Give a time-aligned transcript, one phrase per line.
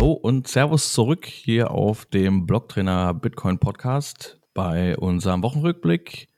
[0.00, 6.28] Hallo und Servus zurück hier auf dem Blocktrainer Bitcoin Podcast bei unserem Wochenrückblick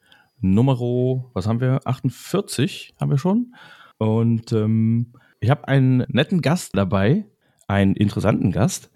[0.41, 1.79] Nummer, was haben wir?
[1.85, 3.55] 48 haben wir schon.
[3.99, 7.25] Und ähm, ich habe einen netten Gast dabei,
[7.69, 8.91] einen interessanten Gast.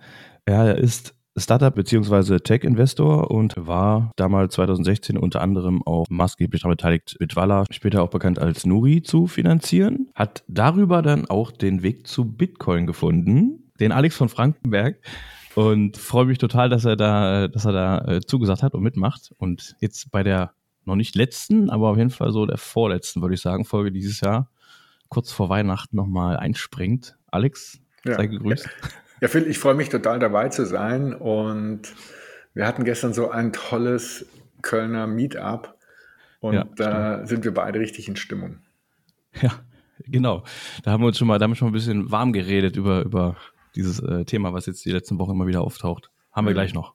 [0.46, 2.40] Er ist Startup bzw.
[2.40, 8.40] Tech-Investor und war damals 2016 unter anderem auch maßgeblich daran beteiligt, Bitwala, später auch bekannt
[8.40, 10.10] als Nuri, zu finanzieren.
[10.16, 14.98] Hat darüber dann auch den Weg zu Bitcoin gefunden, den Alex von Frankenberg.
[15.54, 19.32] Und freue mich total, dass er da, dass er da äh, zugesagt hat und mitmacht.
[19.38, 20.52] Und jetzt bei der
[20.84, 24.20] noch nicht letzten, aber auf jeden Fall so der vorletzten, würde ich sagen, Folge dieses
[24.20, 24.50] Jahr,
[25.08, 27.16] kurz vor Weihnachten nochmal einspringt.
[27.30, 28.16] Alex, ja.
[28.16, 28.64] sei gegrüßt.
[28.64, 28.88] Ja.
[29.20, 31.94] Ja, Phil, ich freue mich total dabei zu sein und
[32.52, 34.26] wir hatten gestern so ein tolles
[34.60, 35.74] Kölner Meetup
[36.40, 38.58] und ja, da sind wir beide richtig in Stimmung.
[39.40, 39.52] Ja,
[40.06, 40.44] genau.
[40.82, 43.36] Da haben wir uns schon mal, damit schon ein bisschen warm geredet über, über
[43.76, 46.10] dieses äh, Thema, was jetzt die letzten Wochen immer wieder auftaucht.
[46.32, 46.54] Haben wir mhm.
[46.54, 46.94] gleich noch.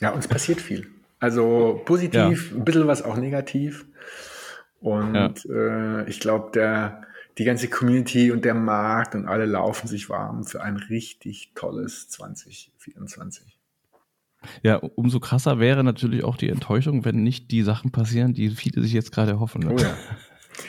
[0.00, 0.88] ja, uns passiert viel.
[1.20, 2.56] Also positiv, ja.
[2.56, 3.86] ein bisschen was auch negativ.
[4.80, 5.32] Und ja.
[5.48, 7.02] äh, ich glaube, der
[7.38, 12.08] die ganze Community und der Markt und alle laufen sich warm für ein richtig tolles
[12.08, 13.58] 2024.
[14.62, 18.82] Ja, umso krasser wäre natürlich auch die Enttäuschung, wenn nicht die Sachen passieren, die viele
[18.82, 19.62] sich jetzt gerade hoffen.
[19.62, 19.72] Ne?
[19.72, 19.96] Oh ja.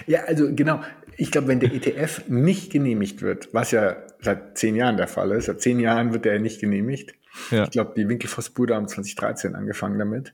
[0.08, 0.82] Ja, also genau.
[1.18, 5.32] Ich glaube, wenn der ETF nicht genehmigt wird, was ja seit zehn Jahren der Fall
[5.32, 7.14] ist, seit zehn Jahren wird der nicht genehmigt.
[7.52, 7.64] Ja.
[7.64, 10.34] Ich glaube, die Winkelfoss-Bude haben 2013 angefangen damit.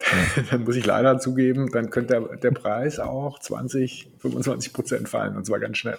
[0.50, 5.36] dann muss ich leider zugeben, dann könnte der, der Preis auch 20, 25 Prozent fallen
[5.36, 5.98] und zwar ganz schnell.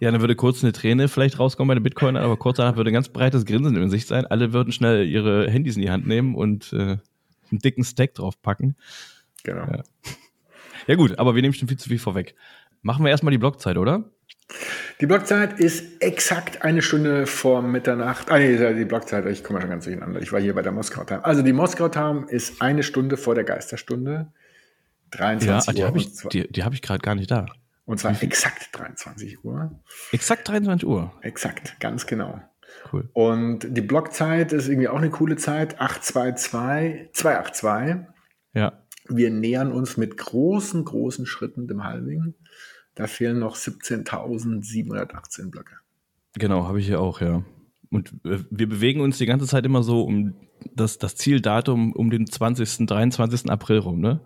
[0.00, 2.90] Ja, dann würde kurz eine Träne vielleicht rauskommen bei den Bitcoin, aber kurz danach würde
[2.90, 4.26] ein ganz breites Grinsen im Gesicht sein.
[4.26, 6.76] Alle würden schnell ihre Handys in die Hand nehmen und äh,
[7.52, 8.74] einen dicken Stack draufpacken.
[9.44, 9.64] Genau.
[9.66, 9.82] Ja.
[10.92, 12.34] Ja gut, aber wir nehmen schon viel zu viel vorweg.
[12.82, 14.04] Machen wir erstmal die Blockzeit, oder?
[15.00, 18.30] Die Blockzeit ist exakt eine Stunde vor Mitternacht.
[18.30, 20.20] Ah, nee, die Blockzeit, ich komme schon ganz durcheinander.
[20.20, 21.24] Ich war hier bei der Moskau Time.
[21.24, 24.30] Also die Moskau Time ist eine Stunde vor der Geisterstunde.
[25.12, 27.46] 23 ja, ah, die Habe ich, die, die habe ich gerade gar nicht da.
[27.86, 29.80] Und zwar exakt 23 Uhr.
[30.12, 31.10] Exakt 23 Uhr?
[31.22, 32.38] Exakt, ganz genau.
[32.92, 33.08] Cool.
[33.14, 35.80] Und die Blockzeit ist irgendwie auch eine coole Zeit.
[35.80, 38.06] 822, 282.
[38.52, 38.81] Ja.
[39.08, 42.34] Wir nähern uns mit großen, großen Schritten dem Halving.
[42.94, 45.76] Da fehlen noch 17.718 Blöcke.
[46.34, 47.44] Genau, habe ich hier auch, ja.
[47.90, 50.34] Und äh, wir bewegen uns die ganze Zeit immer so um
[50.74, 53.50] das, das Zieldatum um den 20., 23.
[53.50, 54.20] April rum, ne?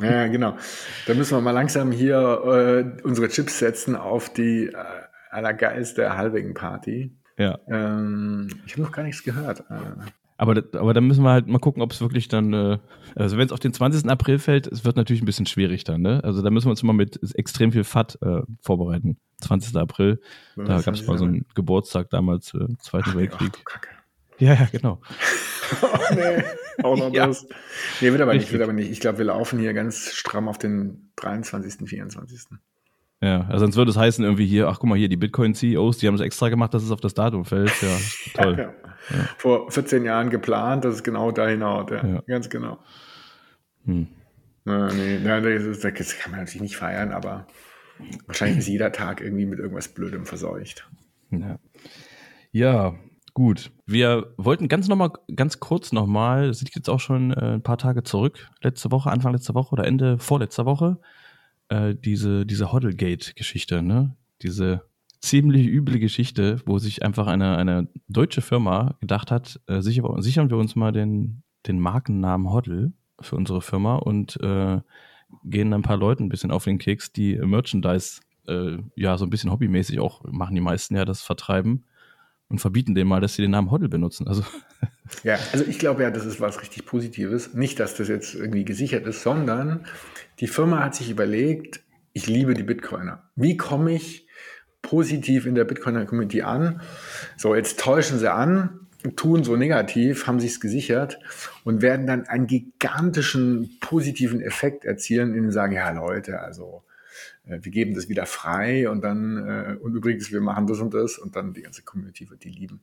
[0.00, 0.56] Ja, genau.
[1.06, 4.74] Da müssen wir mal langsam hier äh, unsere Chips setzen auf die äh,
[5.30, 7.16] allergeilste Halving-Party.
[7.36, 7.58] Ja.
[7.68, 9.60] Ähm, ich habe noch gar nichts gehört.
[9.70, 10.10] Äh,
[10.42, 12.78] aber, aber dann müssen wir halt mal gucken, ob es wirklich dann, äh,
[13.14, 14.10] also wenn es auf den 20.
[14.10, 16.20] April fällt, es wird natürlich ein bisschen schwierig dann, ne?
[16.24, 19.18] Also da müssen wir uns mal mit extrem viel FAT äh, vorbereiten.
[19.40, 19.76] 20.
[19.76, 20.20] April,
[20.56, 23.52] Was da gab es mal so einen Geburtstag damals, äh, Zweiter Weltkrieg.
[23.56, 23.88] Ach, Kacke.
[24.38, 25.00] Ja, ja, genau.
[25.82, 26.42] oh, nee,
[26.82, 27.28] auch noch ja.
[27.28, 27.46] das.
[28.00, 28.90] Nee, wird aber nicht, wird aber nicht.
[28.90, 32.40] Ich glaube, wir laufen hier ganz stramm auf den 23., 24.
[33.22, 36.08] Ja, also sonst würde es heißen irgendwie hier, ach guck mal hier, die Bitcoin-CEOs, die
[36.08, 37.70] haben es extra gemacht, dass es auf das Datum fällt.
[37.80, 37.96] Ja,
[38.42, 38.56] toll.
[38.58, 38.74] ja,
[39.16, 39.24] ja.
[39.38, 42.22] Vor 14 Jahren geplant, dass es genau da hinaus, ja, ja.
[42.26, 42.80] ganz genau.
[43.84, 44.08] Hm.
[44.64, 47.46] Na, nee, na, das, das, kann man natürlich nicht feiern, aber
[48.26, 50.88] wahrscheinlich ist jeder Tag irgendwie mit irgendwas Blödem verseucht.
[51.30, 51.60] Ja,
[52.50, 52.94] ja
[53.34, 53.70] gut.
[53.86, 57.78] Wir wollten ganz noch mal, ganz kurz nochmal, sind jetzt auch schon äh, ein paar
[57.78, 60.98] Tage zurück, letzte Woche, Anfang letzter Woche oder Ende vorletzter Woche,
[61.72, 64.14] äh, diese, diese Hoddlegate-Geschichte, ne?
[64.42, 64.82] Diese
[65.20, 70.50] ziemlich üble Geschichte, wo sich einfach eine, eine deutsche Firma gedacht hat, äh, sicher, sichern
[70.50, 74.80] wir uns mal den, den Markennamen Hoddle für unsere Firma und äh,
[75.44, 79.30] gehen ein paar Leuten ein bisschen auf den Keks, die Merchandise äh, ja so ein
[79.30, 81.84] bisschen hobbymäßig auch machen die meisten ja das vertreiben
[82.52, 84.28] und verbieten dem mal, dass sie den Namen Hoddle benutzen.
[84.28, 84.44] Also
[85.24, 87.54] ja, also ich glaube ja, das ist was richtig Positives.
[87.54, 89.86] Nicht, dass das jetzt irgendwie gesichert ist, sondern
[90.38, 91.80] die Firma hat sich überlegt,
[92.12, 93.30] ich liebe die Bitcoiner.
[93.34, 94.28] Wie komme ich
[94.82, 96.82] positiv in der Bitcoiner-Community an?
[97.38, 98.86] So, jetzt täuschen sie an,
[99.16, 101.18] tun so negativ, haben sich es gesichert
[101.64, 106.82] und werden dann einen gigantischen positiven Effekt erzielen, indem sie sagen, ja Leute, also
[107.44, 111.18] wir geben das wieder frei und dann, äh, und übrigens, wir machen das und das
[111.18, 112.80] und dann die ganze Community wird die lieben.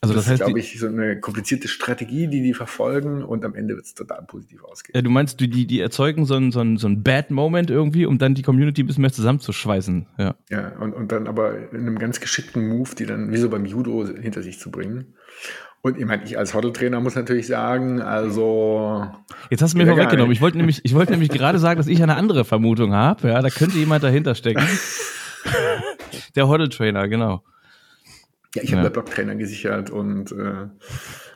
[0.00, 3.44] Also das, das heißt, ist, glaube ich, so eine komplizierte Strategie, die die verfolgen und
[3.44, 4.94] am Ende wird es total positiv ausgehen.
[4.94, 8.06] Ja, du meinst, die, die erzeugen so einen, so, einen, so einen Bad Moment irgendwie,
[8.06, 10.06] um dann die Community ein bisschen mehr zusammenzuschweißen.
[10.18, 13.50] Ja, ja und, und dann aber in einem ganz geschickten Move, die dann wie so
[13.50, 15.14] beim Judo hinter sich zu bringen.
[15.80, 19.04] Und ich meine, ich als Hoteltrainer muss natürlich sagen, also.
[19.50, 20.32] Jetzt hast du mir vorweggenommen.
[20.32, 23.28] Ich wollte nämlich, ich wollte nämlich gerade sagen, dass ich eine andere Vermutung habe.
[23.28, 24.62] Ja, da könnte jemand dahinter stecken.
[26.36, 27.42] Der Hoteltrainer, genau.
[28.54, 28.88] Ja, ich habe ja.
[28.88, 30.68] Blocktrainer gesichert und, äh,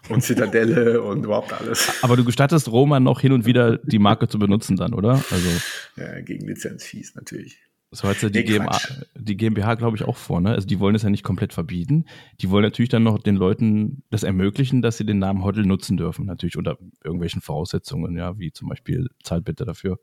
[0.08, 2.02] und Zitadelle und überhaupt alles.
[2.02, 5.22] Aber du gestattest Roman noch hin und wieder die Marke zu benutzen dann, oder?
[5.30, 5.48] Also
[5.96, 7.58] ja, gegen Lizenzfees natürlich.
[7.94, 8.80] So hat ja die, nee, GmbH,
[9.14, 10.40] die GmbH, glaube ich, auch vor.
[10.40, 10.52] Ne?
[10.52, 12.06] Also die wollen es ja nicht komplett verbieten.
[12.40, 15.98] Die wollen natürlich dann noch den Leuten das ermöglichen, dass sie den Namen Hoddle nutzen
[15.98, 16.24] dürfen.
[16.24, 20.00] Natürlich unter irgendwelchen Voraussetzungen, ja, wie zum Beispiel zahlt bitte dafür.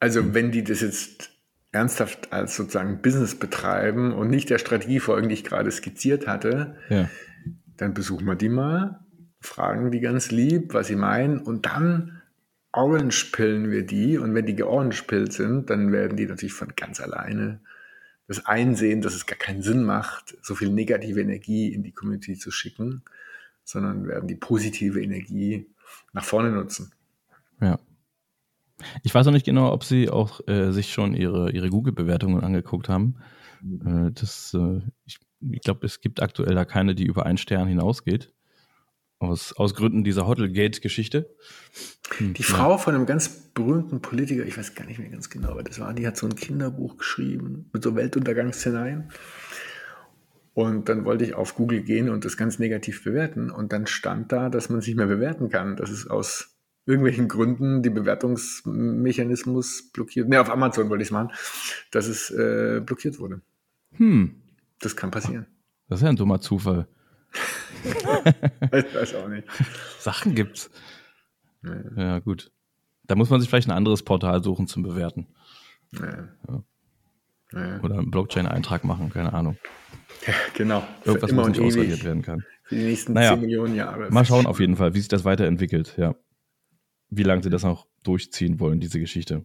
[0.00, 1.30] Also wenn die das jetzt
[1.72, 6.76] ernsthaft als sozusagen Business betreiben und nicht der Strategie folgen, die ich gerade skizziert hatte,
[6.88, 7.08] ja.
[7.76, 9.00] dann besuchen wir die mal,
[9.40, 12.22] fragen die ganz lieb, was sie meinen und dann
[12.72, 16.72] orange pillen wir die und wenn die georange pillt sind, dann werden die natürlich von
[16.76, 17.60] ganz alleine
[18.26, 22.36] das einsehen, dass es gar keinen Sinn macht, so viel negative Energie in die Community
[22.36, 23.02] zu schicken,
[23.64, 25.66] sondern werden die positive Energie
[26.12, 26.92] nach vorne nutzen.
[27.60, 27.78] Ja.
[29.02, 32.88] Ich weiß auch nicht genau, ob Sie auch äh, sich schon Ihre, Ihre Google-Bewertungen angeguckt
[32.88, 33.16] haben.
[33.62, 34.08] Mhm.
[34.08, 37.68] Äh, das, äh, ich, ich glaube, es gibt aktuell da keine, die über einen Stern
[37.68, 38.32] hinausgeht.
[39.18, 41.36] Aus, aus Gründen dieser Hotelgate-Geschichte.
[42.16, 45.56] Hm, die Frau von einem ganz berühmten Politiker, ich weiß gar nicht mehr ganz genau,
[45.56, 49.10] wer das war, die hat so ein Kinderbuch geschrieben mit so Weltuntergangsszenarien.
[50.54, 53.50] Und dann wollte ich auf Google gehen und das ganz negativ bewerten.
[53.50, 55.76] Und dann stand da, dass man es nicht mehr bewerten kann.
[55.76, 56.49] Das ist aus
[56.86, 60.28] irgendwelchen Gründen die Bewertungsmechanismus blockiert.
[60.28, 61.30] Ne, auf Amazon wollte ich es machen,
[61.90, 63.40] dass es äh, blockiert wurde.
[63.92, 64.42] Hm.
[64.80, 65.46] Das kann passieren.
[65.88, 66.88] Das ist ja ein dummer Zufall
[67.84, 69.46] ich weiß auch nicht.
[69.98, 70.70] Sachen gibt's.
[71.62, 71.72] Nee.
[71.96, 72.50] Ja, gut.
[73.04, 75.28] Da muss man sich vielleicht ein anderes Portal suchen zum Bewerten.
[75.92, 76.06] Nee.
[76.48, 76.62] Ja.
[77.52, 77.80] Nee.
[77.82, 79.56] Oder einen Blockchain-Eintrag machen, keine Ahnung.
[80.26, 80.86] Ja, genau.
[81.04, 82.44] Irgendwas, was nicht ausradiert werden kann.
[82.62, 84.08] Für die nächsten naja, 10 Millionen Jahre.
[84.10, 86.14] Mal schauen auf jeden Fall, wie sich das weiterentwickelt, ja.
[87.10, 89.44] Wie lange sie das noch durchziehen wollen, diese Geschichte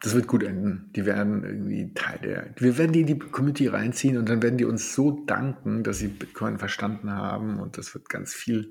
[0.00, 0.90] das wird gut enden.
[0.94, 2.50] Die werden irgendwie Teil der.
[2.56, 5.98] Wir werden die in die Community reinziehen und dann werden die uns so danken, dass
[5.98, 8.70] sie Bitcoin verstanden haben und das wird ganz viel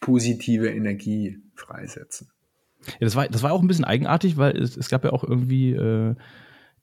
[0.00, 2.30] positive Energie freisetzen.
[2.86, 5.24] Ja, das war, das war auch ein bisschen eigenartig, weil es, es gab ja auch
[5.24, 6.14] irgendwie äh,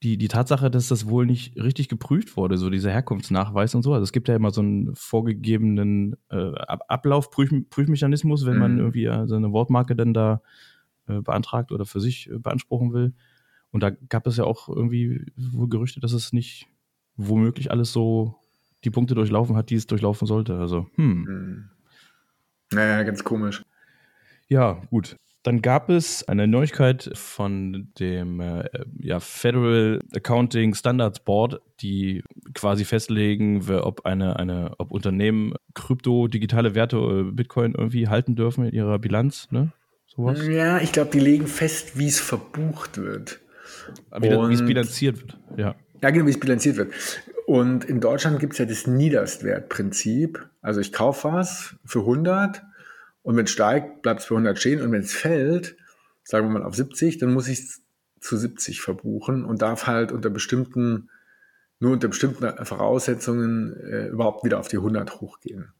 [0.04, 3.94] die, die Tatsache, dass das wohl nicht richtig geprüft wurde, so dieser Herkunftsnachweis und so.
[3.94, 8.60] Also es gibt ja immer so einen vorgegebenen äh, Ablaufprüfmechanismus, wenn mhm.
[8.60, 10.42] man irgendwie äh, seine Wortmarke dann da
[11.08, 13.14] äh, beantragt oder für sich äh, beanspruchen will.
[13.72, 16.68] Und da gab es ja auch irgendwie Gerüchte, dass es nicht
[17.18, 18.36] womöglich alles so
[18.84, 20.58] die Punkte durchlaufen hat, die es durchlaufen sollte.
[20.58, 21.26] Also, hm.
[21.26, 21.70] hm.
[22.72, 23.64] Naja, ganz komisch.
[24.48, 25.18] Ja, gut.
[25.46, 28.68] Dann gab es eine Neuigkeit von dem äh,
[29.00, 32.24] ja, Federal Accounting Standards Board, die
[32.56, 38.66] quasi festlegen, ob eine, eine, ob Unternehmen Krypto, digitale Werte, äh, Bitcoin irgendwie halten dürfen
[38.66, 39.72] in ihrer Bilanz, ne?
[40.08, 40.48] Sowas?
[40.48, 43.40] Ja, ich glaube, die legen fest, wie es verbucht wird.
[44.20, 45.76] Wie, wie es bilanziert wird, ja.
[46.02, 46.92] Ja, genau, wie es bilanziert wird.
[47.46, 50.44] Und in Deutschland gibt es ja das Niederstwertprinzip.
[50.64, 52.64] Also ich kaufe was für 100
[53.26, 55.76] und wenn es steigt, bleibt es für 100 stehen und wenn es fällt,
[56.24, 57.82] sagen wir mal auf 70, dann muss ich es
[58.20, 61.10] zu 70 verbuchen und darf halt unter bestimmten,
[61.80, 65.74] nur unter bestimmten Voraussetzungen äh, überhaupt wieder auf die 100 hochgehen.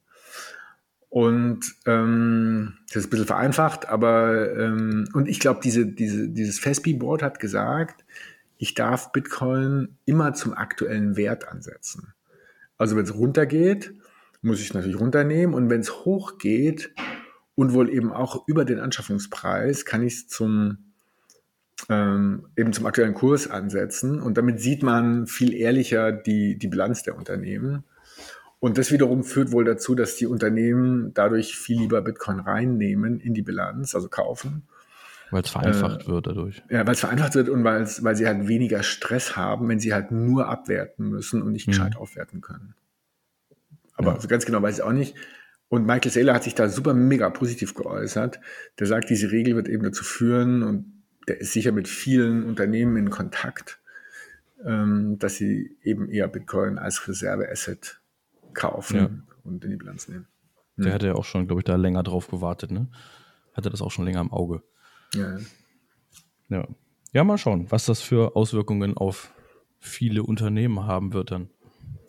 [1.10, 6.58] Und ähm, das ist ein bisschen vereinfacht, aber ähm, und ich glaube, diese, diese, dieses
[6.58, 8.06] FESPI-Board hat gesagt,
[8.58, 12.16] ich darf Bitcoin immer zum aktuellen Wert ansetzen.
[12.80, 13.94] Also wenn es runtergeht,
[14.42, 16.92] muss ich natürlich runternehmen und wenn es hochgeht
[17.56, 20.78] und wohl eben auch über den Anschaffungspreis, kann ich es zum
[21.90, 27.04] ähm, eben zum aktuellen Kurs ansetzen und damit sieht man viel ehrlicher die, die Bilanz
[27.04, 27.84] der Unternehmen.
[28.60, 33.34] Und das wiederum führt wohl dazu, dass die Unternehmen dadurch viel lieber Bitcoin reinnehmen in
[33.34, 34.64] die Bilanz, also kaufen.
[35.32, 36.64] Weil es vereinfacht äh, wird dadurch.
[36.70, 40.12] Ja, weil es vereinfacht wird und weil sie halt weniger Stress haben, wenn sie halt
[40.12, 41.72] nur abwerten müssen und nicht mhm.
[41.72, 42.74] gescheit aufwerten können.
[43.96, 44.16] Aber ja.
[44.16, 45.16] also ganz genau weiß ich auch nicht.
[45.70, 48.40] Und Michael Saylor hat sich da super mega positiv geäußert.
[48.80, 52.98] Der sagt, diese Regel wird eben dazu führen, und der ist sicher mit vielen Unternehmen
[52.98, 53.80] in Kontakt,
[54.64, 58.00] ähm, dass sie eben eher Bitcoin als Reserveasset
[58.54, 59.10] kaufen ja.
[59.44, 60.28] und in die Bilanz nehmen.
[60.78, 60.84] Hm.
[60.84, 62.88] Der hatte ja auch schon, glaube ich, da länger drauf gewartet, ne?
[63.54, 64.62] Hatte das auch schon länger im Auge.
[65.14, 65.38] Ja.
[66.50, 66.68] Ja.
[67.12, 69.34] Ja, mal schauen, was das für Auswirkungen auf
[69.80, 71.50] viele Unternehmen haben wird dann.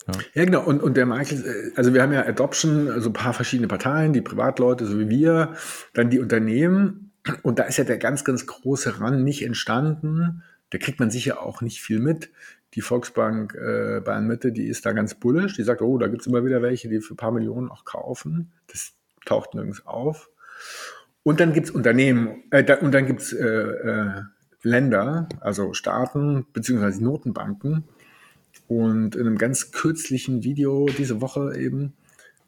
[0.07, 0.13] Ja.
[0.33, 0.63] ja, genau.
[0.63, 4.13] Und, und der Michael, äh, also wir haben ja Adoption, also ein paar verschiedene Parteien,
[4.13, 5.55] die Privatleute, so wie wir,
[5.93, 7.11] dann die Unternehmen.
[7.43, 10.43] Und da ist ja der ganz, ganz große Rand nicht entstanden.
[10.69, 12.29] Da kriegt man sicher auch nicht viel mit
[12.73, 15.55] die Volksbank äh, Bayern Mitte, die ist da ganz bullisch.
[15.55, 17.85] Die sagt, oh, da gibt es immer wieder welche, die für ein paar Millionen auch
[17.85, 18.51] kaufen.
[18.67, 18.93] Das
[19.25, 20.29] taucht nirgends auf.
[21.23, 24.21] Und dann gibt es Unternehmen, äh, da, und dann gibt es äh, äh,
[24.61, 27.85] Länder, also Staaten beziehungsweise Notenbanken,
[28.67, 31.93] Und in einem ganz kürzlichen Video diese Woche eben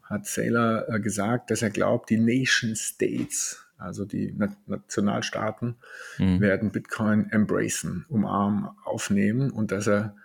[0.03, 5.75] hat Saylor äh, gesagt, dass er glaubt, die Nation States, also die Na Nationalstaaten,
[6.17, 6.41] mhm.
[6.41, 10.15] werden Bitcoin embracen, umarmen, aufnehmen und dass er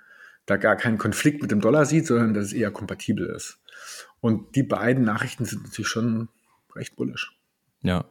[0.46, 3.60] da gar keinen Konflikt mit dem Dollar sieht, sondern dass es eher kompatibel ist.
[4.20, 6.28] Und die beiden Nachrichten sind natürlich schon
[6.74, 7.38] recht bullisch.
[7.82, 8.04] Ja.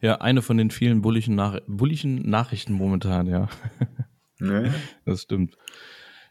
[0.00, 3.48] Ja, eine von den vielen bullischen, Nach bullischen Nachrichten momentan, ja.
[4.38, 4.70] Nee.
[5.04, 5.56] Das stimmt.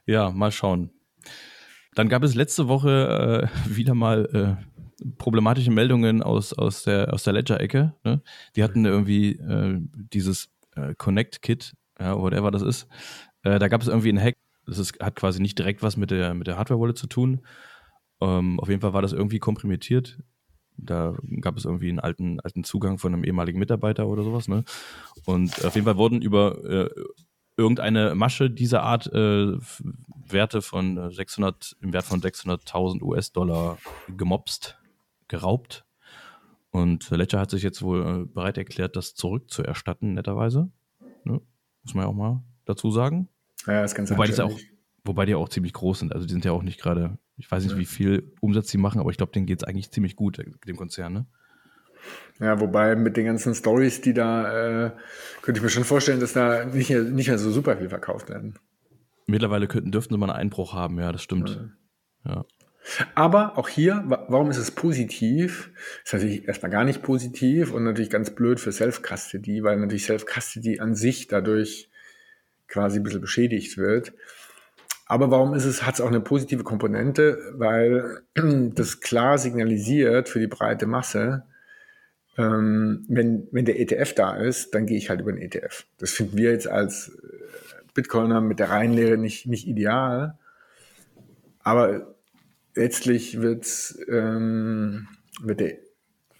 [0.05, 0.91] Ja, mal schauen.
[1.95, 4.75] Dann gab es letzte Woche äh, wieder mal äh,
[5.17, 7.93] problematische Meldungen aus, aus der, aus der Ledger-Ecke.
[8.03, 8.21] Ne?
[8.55, 12.87] Die hatten irgendwie äh, dieses äh, Connect-Kit, ja, whatever das ist.
[13.43, 14.35] Äh, da gab es irgendwie einen Hack.
[14.65, 17.41] Das ist, hat quasi nicht direkt was mit der, mit der Hardware-Wallet zu tun.
[18.21, 20.17] Ähm, auf jeden Fall war das irgendwie komprimiert.
[20.77, 24.47] Da gab es irgendwie einen alten, alten Zugang von einem ehemaligen Mitarbeiter oder sowas.
[24.47, 24.63] Ne?
[25.25, 26.89] Und auf jeden Fall wurden über äh,
[27.57, 29.57] irgendeine Masche dieser Art äh,
[30.27, 33.77] Werte von 600, im Wert von 600.000 US-Dollar
[34.15, 34.77] gemobst,
[35.27, 35.85] geraubt.
[36.71, 40.69] Und Ledger hat sich jetzt wohl äh, bereit erklärt, das zurückzuerstatten, netterweise.
[41.23, 41.41] Ne?
[41.83, 43.29] Muss man ja auch mal dazu sagen.
[43.65, 44.59] Ja, das ist ganz wobei, die auch,
[45.03, 46.13] wobei die auch ziemlich groß sind.
[46.13, 47.77] Also die sind ja auch nicht gerade ich weiß nicht, ja.
[47.77, 50.75] wie viel Umsatz sie machen, aber ich glaube, denen geht es eigentlich ziemlich gut, dem
[50.75, 51.25] Konzern, ne?
[52.39, 54.91] Ja, wobei mit den ganzen Stories, die da, äh,
[55.41, 58.59] könnte ich mir schon vorstellen, dass da nicht, nicht mehr so super viel verkauft werden.
[59.25, 61.61] Mittlerweile könnten, dürften sie mal einen Einbruch haben, ja, das stimmt.
[62.25, 62.31] Ja.
[62.31, 62.45] ja.
[63.15, 65.71] Aber auch hier, warum ist es positiv?
[66.03, 70.79] Ist natürlich erstmal gar nicht positiv und natürlich ganz blöd für Self-Custody, weil natürlich Self-Custody
[70.79, 71.89] an sich dadurch
[72.67, 74.13] quasi ein bisschen beschädigt wird.
[75.07, 77.37] Aber warum ist es, hat es auch eine positive Komponente?
[77.53, 81.43] Weil das klar signalisiert für die breite Masse,
[82.37, 85.85] ähm, wenn, wenn der ETF da ist, dann gehe ich halt über den ETF.
[85.97, 90.37] Das finden wir jetzt als äh, Bitcoiner mit der Reihenlehre nicht, nicht ideal.
[91.59, 92.15] Aber
[92.75, 95.07] letztlich wird's, ähm,
[95.41, 95.77] wird der,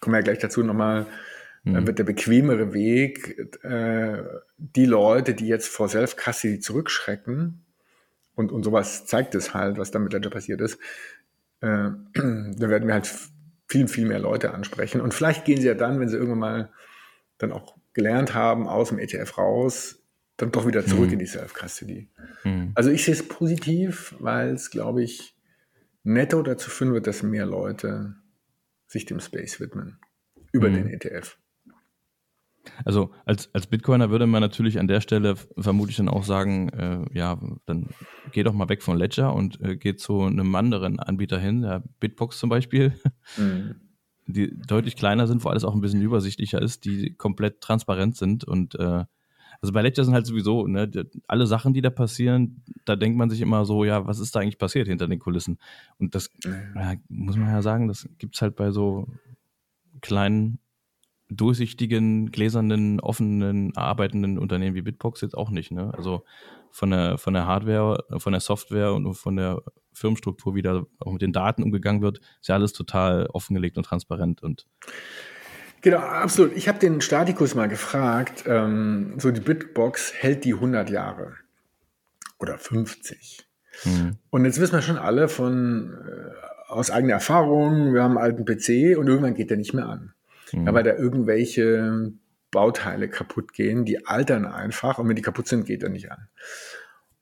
[0.00, 1.06] kommen wir ja gleich dazu nochmal,
[1.64, 1.86] dann mhm.
[1.86, 4.22] wird der bequemere Weg, äh,
[4.58, 7.62] die Leute, die jetzt vor Self-Custody zurückschrecken,
[8.36, 10.78] und, und sowas zeigt es halt, was da mit Ledger passiert ist,
[11.60, 11.66] äh,
[12.14, 13.10] da werden wir halt
[13.68, 15.00] viel, viel mehr Leute ansprechen.
[15.00, 16.72] Und vielleicht gehen sie ja dann, wenn sie irgendwann mal
[17.38, 20.02] dann auch gelernt haben, aus dem ETF raus,
[20.36, 21.14] dann doch wieder zurück mhm.
[21.14, 22.08] in die Self-Custody.
[22.44, 22.72] Mhm.
[22.74, 25.34] Also ich sehe es positiv, weil es, glaube ich,
[26.02, 28.14] netto dazu führen wird, dass mehr Leute
[28.86, 29.98] sich dem Space widmen.
[30.52, 30.74] Über mhm.
[30.74, 31.38] den ETF.
[32.84, 37.04] Also als, als Bitcoiner würde man natürlich an der Stelle vermutlich dann auch sagen, äh,
[37.12, 37.88] ja, dann
[38.32, 41.82] geh doch mal weg von Ledger und äh, geh zu einem anderen Anbieter hin, ja,
[42.00, 42.92] Bitbox zum Beispiel,
[43.36, 43.76] mhm.
[44.26, 48.44] die deutlich kleiner sind, wo alles auch ein bisschen übersichtlicher ist, die komplett transparent sind
[48.44, 49.04] und äh,
[49.60, 50.90] also bei Ledger sind halt sowieso, ne,
[51.26, 54.40] alle Sachen, die da passieren, da denkt man sich immer so, ja, was ist da
[54.40, 55.58] eigentlich passiert hinter den Kulissen?
[55.98, 59.08] Und das ja, muss man ja sagen, das gibt es halt bei so
[60.02, 60.58] kleinen
[61.28, 65.72] durchsichtigen, gläsernen, offenen, arbeitenden Unternehmen wie Bitbox jetzt auch nicht.
[65.72, 65.92] Ne?
[65.96, 66.24] Also
[66.70, 71.12] von der, von der Hardware, von der Software und von der Firmenstruktur, wie da auch
[71.12, 74.66] mit den Daten umgegangen wird, ist ja alles total offengelegt und transparent und
[75.82, 76.56] Genau, absolut.
[76.56, 81.34] Ich habe den Statikus mal gefragt, ähm, so die Bitbox hält die 100 Jahre
[82.40, 83.46] oder 50.
[83.82, 84.16] Hm.
[84.30, 88.44] Und jetzt wissen wir schon alle von äh, aus eigener Erfahrung, wir haben einen alten
[88.44, 90.15] PC und irgendwann geht der nicht mehr an
[90.52, 90.66] mhm.
[90.66, 92.12] ja, weil da irgendwelche
[92.50, 96.28] Bauteile kaputt gehen, die altern einfach und wenn die kaputt sind, geht er nicht an.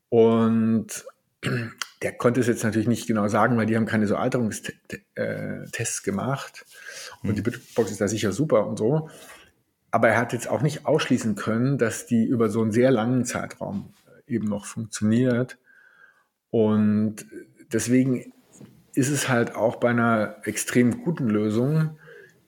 [0.08, 1.04] Und
[2.02, 6.64] der konnte es jetzt natürlich nicht genau sagen, weil die haben keine so Alterungstests gemacht
[7.22, 7.34] und mhm.
[7.34, 9.08] die Bitbox ist da sicher super und so.
[9.90, 13.24] Aber er hat jetzt auch nicht ausschließen können, dass die über so einen sehr langen
[13.24, 13.94] Zeitraum
[14.26, 15.58] eben noch funktioniert.
[16.50, 17.26] Und
[17.72, 18.32] deswegen
[18.94, 21.98] ist es halt auch bei einer extrem guten Lösung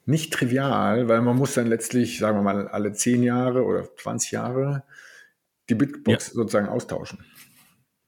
[0.07, 4.31] nicht trivial, weil man muss dann letztlich, sagen wir mal, alle 10 Jahre oder 20
[4.31, 4.83] Jahre
[5.69, 6.33] die Bitbox ja.
[6.33, 7.19] sozusagen austauschen.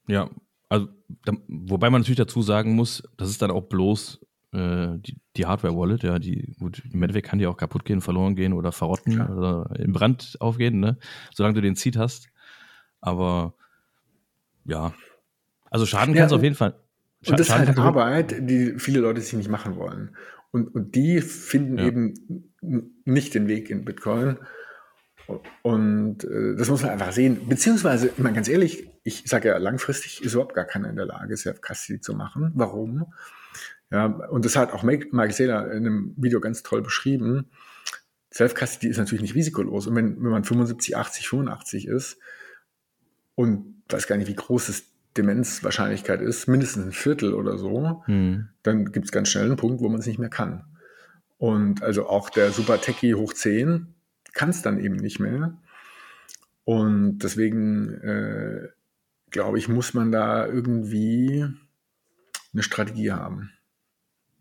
[0.08, 0.30] Ja,
[0.68, 0.88] also
[1.24, 4.20] da, wobei man natürlich dazu sagen muss, das ist dann auch bloß
[4.52, 8.34] äh, die, die Hardware-Wallet, ja, die, gut, im Endeffekt kann die auch kaputt gehen, verloren
[8.34, 9.36] gehen oder verrotten Klar.
[9.36, 10.96] oder im Brand aufgehen, ne?
[11.34, 12.28] Solange du den Seed hast.
[13.00, 13.54] Aber
[14.64, 14.94] ja.
[15.70, 16.74] Also Schaden ja, kann es auf jeden Fall.
[17.22, 20.16] Scha und das ist halt Arbeit, die viele Leute sich nicht machen wollen.
[20.52, 21.86] Und, und die finden ja.
[21.86, 22.52] eben
[23.04, 24.38] nicht den Weg in Bitcoin.
[25.62, 27.48] Und äh, das muss man einfach sehen.
[27.48, 31.06] Beziehungsweise, ich meine, ganz ehrlich, ich sage ja, langfristig ist überhaupt gar keiner in der
[31.06, 32.50] Lage, Self-Custody zu machen.
[32.54, 33.06] Warum?
[33.90, 37.50] Ja, und das hat auch Mike Saylor in einem Video ganz toll beschrieben.
[38.32, 39.86] Self-Custody ist natürlich nicht risikolos.
[39.86, 42.18] Und wenn, wenn man 75, 80, 85 ist
[43.34, 44.84] und weiß gar nicht, wie groß das
[45.16, 48.48] Demenzwahrscheinlichkeit ist, mindestens ein Viertel oder so, Hm.
[48.62, 50.64] dann gibt es ganz schnell einen Punkt, wo man es nicht mehr kann.
[51.38, 53.94] Und also auch der Super Techie hoch 10
[54.32, 55.58] kann es dann eben nicht mehr.
[56.64, 58.68] Und deswegen äh,
[59.30, 61.46] glaube ich, muss man da irgendwie
[62.52, 63.50] eine Strategie haben.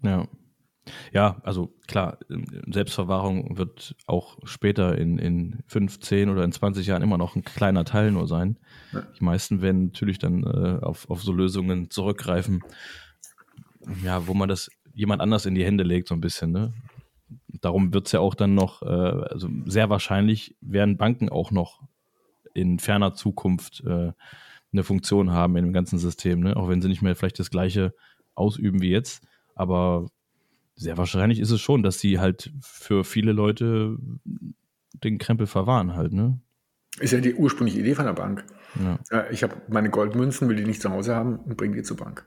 [0.01, 0.27] Ja.
[1.11, 2.19] Ja, also klar,
[2.67, 7.85] Selbstverwahrung wird auch später in, in 15 oder in 20 Jahren immer noch ein kleiner
[7.85, 8.57] Teil nur sein.
[8.93, 9.03] Ja.
[9.19, 12.63] Die meisten werden natürlich dann äh, auf, auf so Lösungen zurückgreifen,
[14.03, 16.51] ja, wo man das jemand anders in die Hände legt, so ein bisschen.
[16.51, 16.73] Ne?
[17.61, 21.81] Darum wird es ja auch dann noch, äh, also sehr wahrscheinlich werden Banken auch noch
[22.53, 24.11] in ferner Zukunft äh,
[24.71, 26.55] eine Funktion haben in dem ganzen System, ne?
[26.55, 27.93] auch wenn sie nicht mehr vielleicht das gleiche
[28.35, 29.25] ausüben wie jetzt.
[29.55, 30.07] Aber
[30.79, 33.97] sehr wahrscheinlich ist es schon, dass sie halt für viele Leute
[34.93, 36.39] den Krempel verwahren halt, ne?
[36.99, 38.45] Ist ja die ursprüngliche Idee von der Bank.
[39.11, 41.97] Ja, ich habe meine Goldmünzen, will die nicht zu Hause haben und bringe die zur
[41.97, 42.25] Bank.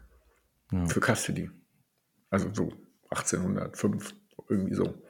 [0.71, 0.87] ja.
[0.87, 1.51] Für Custody.
[2.31, 2.73] Also so
[3.11, 4.15] 1805,
[4.49, 5.03] irgendwie so.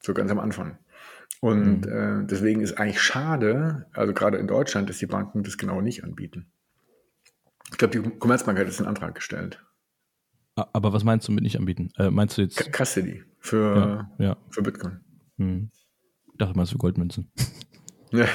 [0.00, 0.78] So ganz am Anfang.
[1.40, 5.80] Und äh, deswegen ist eigentlich schade, also gerade in Deutschland, dass die Banken das genau
[5.80, 6.50] nicht anbieten.
[7.70, 9.62] Ich glaube, die Commerzbank hat jetzt einen Antrag gestellt.
[10.72, 11.90] Aber was meinst du mit nicht anbieten?
[11.98, 12.72] Äh, meinst du jetzt?
[12.72, 14.36] Custody für, Ja, ja.
[14.50, 15.00] für Bitcoin.
[15.38, 15.70] Hm.
[16.32, 17.30] Ich dachte, meinst du Goldmünzen?
[18.12, 18.26] Ja,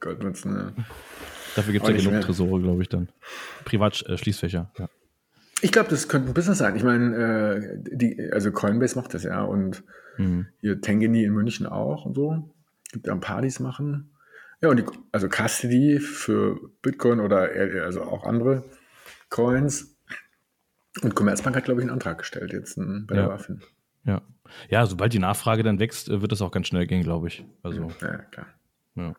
[0.00, 0.72] Goldmünzen, ja.
[1.56, 2.20] Dafür gibt es ja genug mehr.
[2.20, 3.08] Tresore, glaube ich, dann.
[3.64, 4.88] Privat-Schließfächer, ja.
[5.62, 6.76] Ich glaube, das könnte ein Business sein.
[6.76, 9.82] Ich meine, äh, die, also Coinbase macht das ja und
[10.16, 10.48] Hm.
[10.60, 12.52] hier Tangany in München auch und so.
[12.92, 14.10] Gibt ja ein paar, die es machen.
[14.60, 18.64] Ja, und die, also Custody für Bitcoin oder eher- also auch andere
[19.30, 19.91] Coins.
[21.00, 23.28] Und Commerzbank hat, glaube ich, einen Antrag gestellt jetzt n, bei der Ja.
[23.30, 23.62] BaFin.
[24.04, 24.20] Ja.
[24.68, 27.44] ja, sobald die Nachfrage dann wächst, äh, wird das auch ganz schnell gehen, glaube ich.
[27.62, 28.46] Also, Ja, klar.
[28.96, 29.14] ja.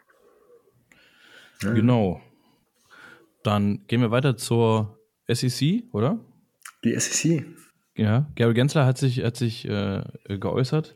[1.64, 1.74] Ja.
[1.74, 2.22] Genau.
[3.44, 6.20] Dann gehen wir weiter zur SEC, oder?
[6.84, 7.46] Die SEC.
[7.96, 10.96] Ja, Gary Gensler hat sich, hat sich äh, geäußert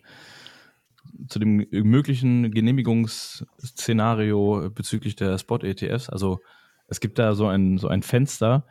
[1.29, 6.09] zu dem möglichen Genehmigungsszenario bezüglich der Spot-ETFs.
[6.09, 6.41] Also
[6.87, 8.65] es gibt da so ein, so ein Fenster,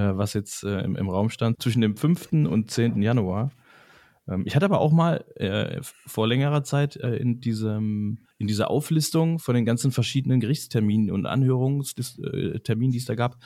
[0.00, 2.32] was jetzt äh, im, im Raum stand, zwischen dem 5.
[2.32, 3.02] und 10.
[3.02, 3.50] Januar.
[4.28, 8.70] Ähm, ich hatte aber auch mal äh, vor längerer Zeit äh, in, diesem, in dieser
[8.70, 13.38] Auflistung von den ganzen verschiedenen Gerichtsterminen und Anhörungsterminen, die es da gab,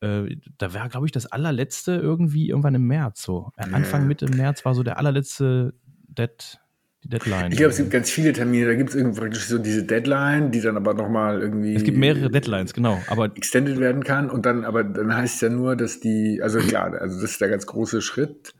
[0.00, 3.22] äh, da war, glaube ich, das allerletzte irgendwie irgendwann im März.
[3.22, 3.50] So.
[3.56, 4.06] Äh, Anfang.
[4.06, 5.74] Mitte März war so der allerletzte
[6.06, 6.60] Dead,
[7.04, 7.52] die Deadline.
[7.52, 8.66] Ich glaube, es gibt ganz viele Termine.
[8.66, 11.74] Da gibt es irgendwie praktisch so diese Deadline, die dann aber nochmal irgendwie.
[11.74, 13.00] es gibt mehrere Deadlines, genau.
[13.06, 16.58] Aber extended werden kann und dann, aber dann heißt es ja nur, dass die, also
[16.58, 18.52] klar, also das ist der ganz große Schritt,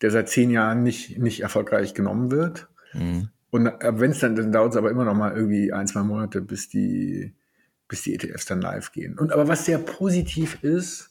[0.00, 2.68] der seit zehn Jahren nicht, nicht erfolgreich genommen wird.
[2.94, 6.02] mh, Und wenn es dann, dann dauert es aber immer noch mal irgendwie ein, zwei
[6.02, 7.34] Monate, bis die,
[7.88, 9.18] bis die ETFs dann live gehen.
[9.18, 11.10] Und aber was sehr positiv ist,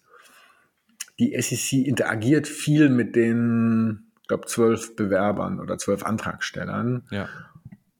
[1.20, 7.04] die SEC interagiert viel mit den, glaube, zwölf Bewerbern oder zwölf Antragstellern.
[7.12, 7.28] ja.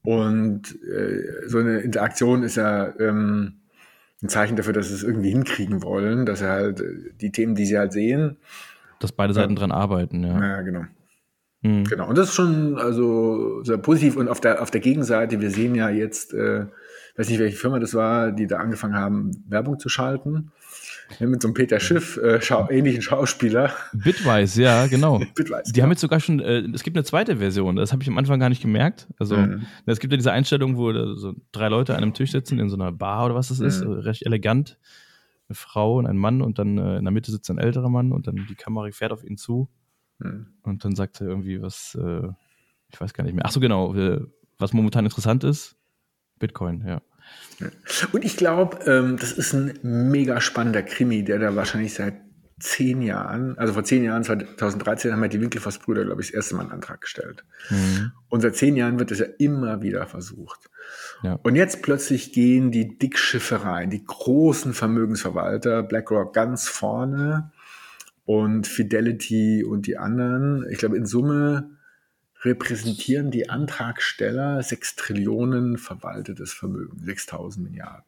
[0.02, 3.60] Und äh, so eine Interaktion ist ja ähm,
[4.24, 7.54] ein Zeichen dafür, dass sie es irgendwie hinkriegen wollen, dass sie halt äh, die Themen,
[7.54, 8.38] die sie halt sehen,
[9.00, 10.40] Dass beide Seiten dran arbeiten, ja.
[10.40, 10.86] ja, genau.
[11.62, 11.84] Mhm.
[11.84, 12.08] Genau.
[12.08, 14.16] Und das ist schon also sehr positiv.
[14.16, 16.66] Und auf der, auf der Gegenseite, wir sehen ja jetzt, äh,
[17.18, 20.52] weiß nicht, welche Firma das war, die da angefangen haben, Werbung zu schalten.
[21.20, 23.74] Mit so einem Peter Schiff, äh, Schau ähnlichen Schauspieler.
[23.94, 25.20] Bitwise, ja, genau.
[25.36, 28.10] Bitwise, Die haben jetzt sogar schon, äh, es gibt eine zweite Version, das habe ich
[28.10, 29.08] am Anfang gar nicht gemerkt.
[29.18, 29.66] Also Mhm.
[29.86, 32.76] es gibt ja diese Einstellung, wo so drei Leute an einem Tisch sitzen in so
[32.76, 33.94] einer Bar oder was das ist, Mhm.
[33.94, 34.78] recht elegant.
[35.48, 38.12] Eine Frau und ein Mann und dann äh, in der Mitte sitzt ein älterer Mann
[38.12, 39.68] und dann die Kamera fährt auf ihn zu
[40.20, 40.48] Mhm.
[40.64, 42.28] und dann sagt er irgendwie was, äh,
[42.92, 43.46] ich weiß gar nicht mehr.
[43.46, 43.96] Ach so, genau,
[44.60, 45.76] was momentan interessant ist,
[46.38, 47.02] Bitcoin, ja.
[48.12, 52.16] Und ich glaube, ähm, das ist ein mega spannender Krimi, der da wahrscheinlich seit
[52.60, 56.56] zehn Jahren, also vor zehn Jahren, 2013, haben ja die Winkelfoss-Brüder, glaube ich, das erste
[56.56, 57.44] Mal einen Antrag gestellt.
[57.70, 58.12] Mhm.
[58.28, 60.70] Und seit zehn Jahren wird das ja immer wieder versucht.
[61.24, 61.40] Ja.
[61.44, 67.52] Und jetzt plötzlich gehen die Dickschiffe rein, die großen Vermögensverwalter, BlackRock ganz vorne
[68.26, 70.66] und Fidelity und die anderen.
[70.70, 71.79] Ich glaube, in Summe
[72.42, 78.04] repräsentieren die Antragsteller sechs Trillionen verwaltetes Vermögen, 6000 Milliarden.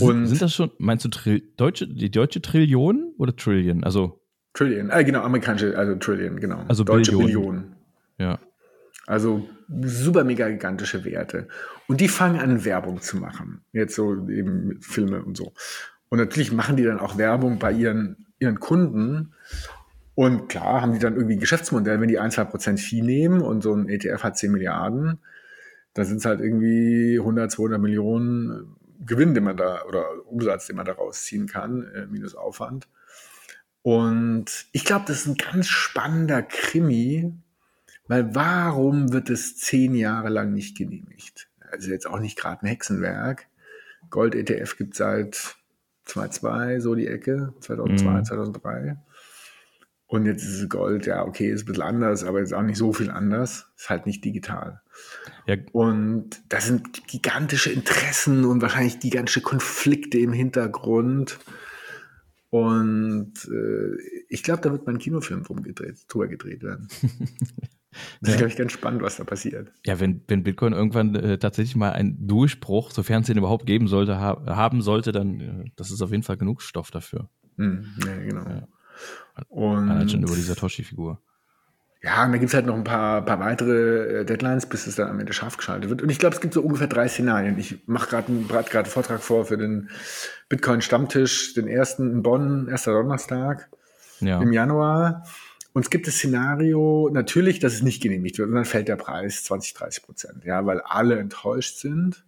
[0.00, 3.82] Und- sind das schon, meinst du Trill, deutsche, die deutsche Trillion oder Trillion?
[3.84, 4.20] Also,
[4.54, 6.64] Trillion, äh, genau, amerikanische, also Trillion, genau.
[6.68, 7.76] Also Deutsche Billionen.
[8.18, 8.38] Ja.
[9.06, 9.48] Also
[9.82, 11.48] super mega gigantische Werte.
[11.88, 13.62] Und die fangen an, Werbung zu machen.
[13.72, 15.52] Jetzt so eben Filme und so.
[16.08, 19.32] Und natürlich machen die dann auch Werbung bei ihren, ihren Kunden.
[20.20, 23.62] Und klar haben die dann irgendwie ein Geschäftsmodell, wenn die 1, 2% Fee nehmen und
[23.62, 25.18] so ein ETF hat 10 Milliarden,
[25.94, 30.76] dann sind es halt irgendwie 100, 200 Millionen Gewinn, den man da oder Umsatz, den
[30.76, 32.86] man da rausziehen kann, äh, minus Aufwand.
[33.80, 37.32] Und ich glaube, das ist ein ganz spannender Krimi,
[38.06, 41.48] weil warum wird es zehn Jahre lang nicht genehmigt?
[41.72, 43.46] Also jetzt auch nicht gerade ein Hexenwerk.
[44.10, 45.56] Gold-ETF gibt es seit
[46.04, 48.24] 2002, so die Ecke, 2002, mhm.
[48.26, 48.96] 2003.
[50.10, 52.78] Und jetzt ist es Gold, ja, okay, ist ein bisschen anders, aber jetzt auch nicht
[52.78, 53.70] so viel anders.
[53.76, 54.80] Ist halt nicht digital.
[55.46, 55.54] Ja.
[55.70, 61.38] Und das sind gigantische Interessen und wahrscheinlich gigantische Konflikte im Hintergrund.
[62.48, 66.88] Und äh, ich glaube, da wird mal ein Kinofilm drum gedreht, drüber gedreht werden.
[68.20, 69.72] Das ist, glaube ich, ganz spannend, was da passiert.
[69.84, 73.88] Ja, wenn, wenn Bitcoin irgendwann äh, tatsächlich mal einen Durchbruch, sofern es den überhaupt geben
[73.88, 77.28] sollte, ha haben sollte, dann äh, das ist auf jeden Fall genug Stoff dafür.
[77.56, 78.48] Hm, ja, genau.
[78.48, 78.68] Ja.
[79.48, 81.20] Und Allein schon über die Satoshi-Figur.
[82.02, 84.96] Ja, und da gibt es halt noch ein paar, paar weitere äh, Deadlines, bis es
[84.96, 86.00] dann am Ende scharf geschaltet wird.
[86.00, 87.58] Und ich glaube, es gibt so ungefähr drei Szenarien.
[87.58, 89.90] Ich mache gerade einen, einen Vortrag vor für den
[90.48, 93.68] Bitcoin-Stammtisch, den ersten in Bonn, erster Donnerstag
[94.20, 94.40] ja.
[94.40, 95.26] im Januar.
[95.72, 98.96] Und es gibt das Szenario natürlich, dass es nicht genehmigt wird und dann fällt der
[98.96, 102.24] Preis 20, 30 Prozent, ja, weil alle enttäuscht sind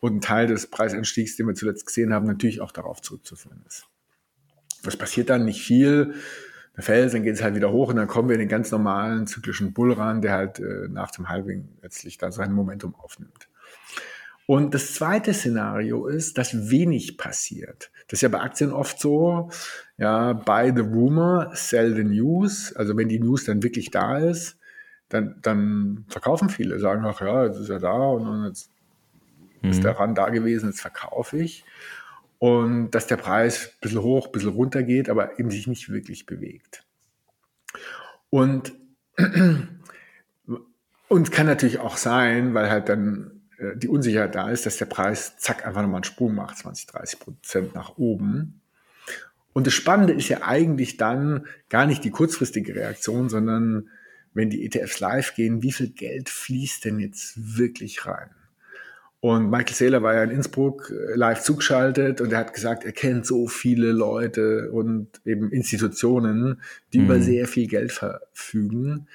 [0.00, 3.86] und ein Teil des Preisanstiegs, den wir zuletzt gesehen haben, natürlich auch darauf zurückzuführen ist.
[4.82, 5.44] Was passiert dann?
[5.44, 6.14] Nicht viel
[6.76, 8.70] der Fels, dann geht es halt wieder hoch und dann kommen wir in den ganz
[8.70, 13.48] normalen zyklischen Bullrun, der halt äh, nach dem Halving letztlich da sein Momentum aufnimmt.
[14.46, 17.90] Und das zweite Szenario ist, dass wenig passiert.
[18.08, 19.50] Das ist ja bei Aktien oft so,
[19.96, 22.74] ja, buy the rumor, sell the news.
[22.74, 24.58] Also wenn die News dann wirklich da ist,
[25.08, 28.70] dann, dann verkaufen viele, sagen, ach ja, jetzt ist er da und jetzt
[29.62, 29.70] mhm.
[29.70, 31.64] ist der Rand da gewesen, jetzt verkaufe ich
[32.40, 35.90] und dass der Preis ein bisschen hoch, ein bisschen runter geht, aber eben sich nicht
[35.90, 36.84] wirklich bewegt.
[38.30, 38.72] Und
[41.08, 44.86] und kann natürlich auch sein, weil halt dann äh, die Unsicherheit da ist, dass der
[44.86, 48.62] Preis zack einfach nochmal einen Sprung macht, 20, 30 Prozent nach oben.
[49.52, 53.90] Und das Spannende ist ja eigentlich dann gar nicht die kurzfristige Reaktion, sondern
[54.32, 58.30] wenn die ETFs live gehen, wie viel Geld fließt denn jetzt wirklich rein?
[59.20, 62.92] Und Michael Saylor war ja in Innsbruck äh, live zugeschaltet und er hat gesagt, er
[62.92, 67.04] kennt so viele Leute und eben Institutionen, die mhm.
[67.04, 69.08] über sehr viel Geld verfügen,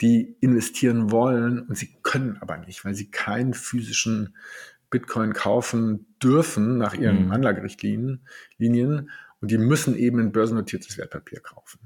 [0.00, 4.34] die investieren wollen und sie können aber nicht, weil sie keinen physischen
[4.90, 7.32] Bitcoin kaufen dürfen nach ihren mhm.
[7.32, 8.20] Anlagerichtlinien
[8.58, 9.10] Linien,
[9.42, 11.80] und die müssen eben ein börsennotiertes Wertpapier kaufen.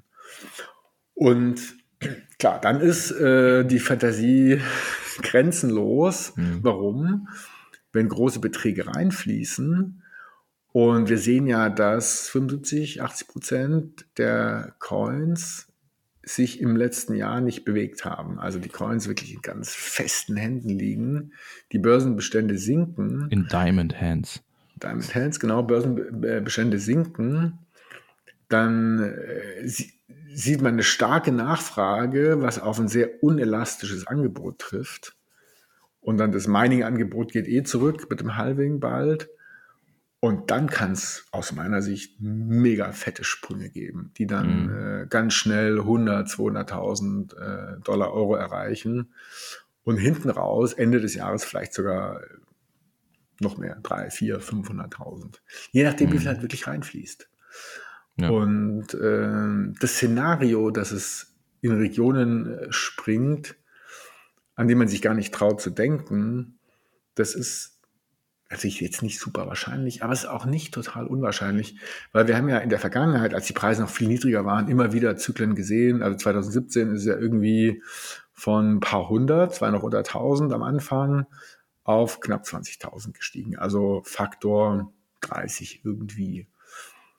[1.14, 1.60] Und
[2.38, 4.60] klar, dann ist äh, die Fantasie
[5.22, 6.36] grenzenlos.
[6.36, 6.58] Mhm.
[6.62, 7.28] Warum?
[7.96, 10.02] Wenn große Beträge reinfließen.
[10.72, 15.68] Und wir sehen ja, dass 75, 80 Prozent der Coins
[16.22, 18.38] sich im letzten Jahr nicht bewegt haben.
[18.38, 21.32] Also die Coins wirklich in ganz festen Händen liegen.
[21.72, 23.28] Die Börsenbestände sinken.
[23.30, 24.42] In Diamond Hands.
[24.76, 27.58] Diamond Hands, genau, Börsenbestände sinken.
[28.48, 35.16] Dann äh, sieht man eine starke Nachfrage, was auf ein sehr unelastisches Angebot trifft.
[36.06, 39.28] Und dann das Mining-Angebot geht eh zurück mit dem Halving bald.
[40.20, 45.02] Und dann kann es aus meiner Sicht mega fette Sprünge geben, die dann mhm.
[45.02, 49.14] äh, ganz schnell 100, 200.000 äh, Dollar, Euro erreichen.
[49.82, 52.20] Und hinten raus, Ende des Jahres vielleicht sogar
[53.40, 55.40] noch mehr, 3, 4, 500.000.
[55.72, 56.12] Je nachdem, mhm.
[56.12, 57.28] wie viel halt wirklich reinfließt.
[58.18, 58.30] Ja.
[58.30, 63.56] Und äh, das Szenario, dass es in Regionen äh, springt,
[64.56, 66.58] an die man sich gar nicht traut zu denken,
[67.14, 67.76] das ist
[68.48, 71.76] also ich jetzt nicht super wahrscheinlich, aber es ist auch nicht total unwahrscheinlich,
[72.12, 74.92] weil wir haben ja in der Vergangenheit, als die Preise noch viel niedriger waren, immer
[74.92, 76.02] wieder Zyklen gesehen.
[76.02, 77.82] Also 2017 ist ja irgendwie
[78.32, 81.26] von ein paar hundert, zwar noch unter 1000 am Anfang,
[81.82, 83.56] auf knapp 20.000 gestiegen.
[83.56, 84.92] Also Faktor
[85.22, 86.46] 30 irgendwie.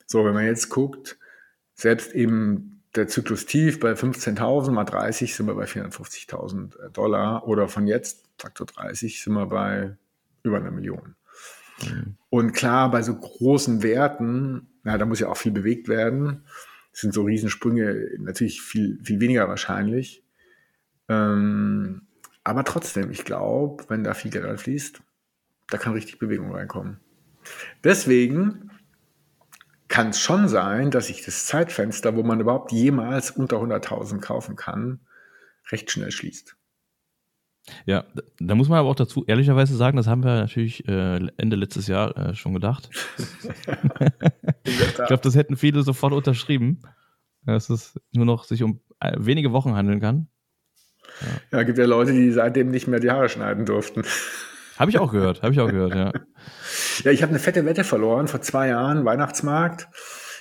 [0.05, 1.17] So, wenn man jetzt guckt,
[1.73, 7.47] selbst eben der Zyklus tief bei 15.000 mal 30 sind wir bei 450.000 äh, Dollar
[7.47, 9.95] oder von jetzt Faktor 30 sind wir bei
[10.43, 11.15] über einer Million.
[11.83, 12.15] Mhm.
[12.29, 16.43] Und klar, bei so großen Werten, na, da muss ja auch viel bewegt werden.
[16.91, 20.23] Sind so Riesensprünge natürlich viel, viel weniger wahrscheinlich.
[21.09, 22.03] Ähm,
[22.43, 25.01] aber trotzdem, ich glaube, wenn da viel Geld reinfließt,
[25.69, 26.99] da kann richtig Bewegung reinkommen.
[27.83, 28.71] Deswegen
[29.97, 34.55] kann es schon sein, dass sich das Zeitfenster, wo man überhaupt jemals unter 100.000 kaufen
[34.55, 34.99] kann,
[35.71, 36.55] recht schnell schließt.
[37.87, 38.05] Ja,
[38.39, 41.87] da muss man aber auch dazu ehrlicherweise sagen, das haben wir natürlich äh, Ende letztes
[41.87, 42.91] Jahr äh, schon gedacht.
[44.65, 46.83] ich glaube, das hätten viele sofort unterschrieben,
[47.47, 50.27] dass es nur noch sich um äh, wenige Wochen handeln kann.
[51.21, 51.57] Ja.
[51.57, 54.03] ja, gibt ja Leute, die seitdem nicht mehr die Haare schneiden durften.
[54.77, 56.11] Habe ich auch gehört, habe ich auch gehört, ja.
[57.03, 59.87] Ja, ich habe eine fette Wette verloren vor zwei Jahren, Weihnachtsmarkt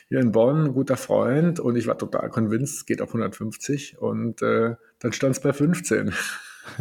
[0.09, 4.77] hier in Bonn, guter Freund und ich war total convinced, geht auf 150 und äh,
[5.01, 6.13] dann stand es bei 15.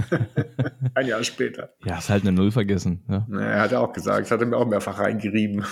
[0.93, 1.73] Ein Jahr später.
[1.83, 3.03] Ja, ist halt eine Null vergessen.
[3.07, 3.25] Ja.
[3.27, 5.63] Naja, er hat er auch gesagt, hat er mir auch mehrfach reingerieben.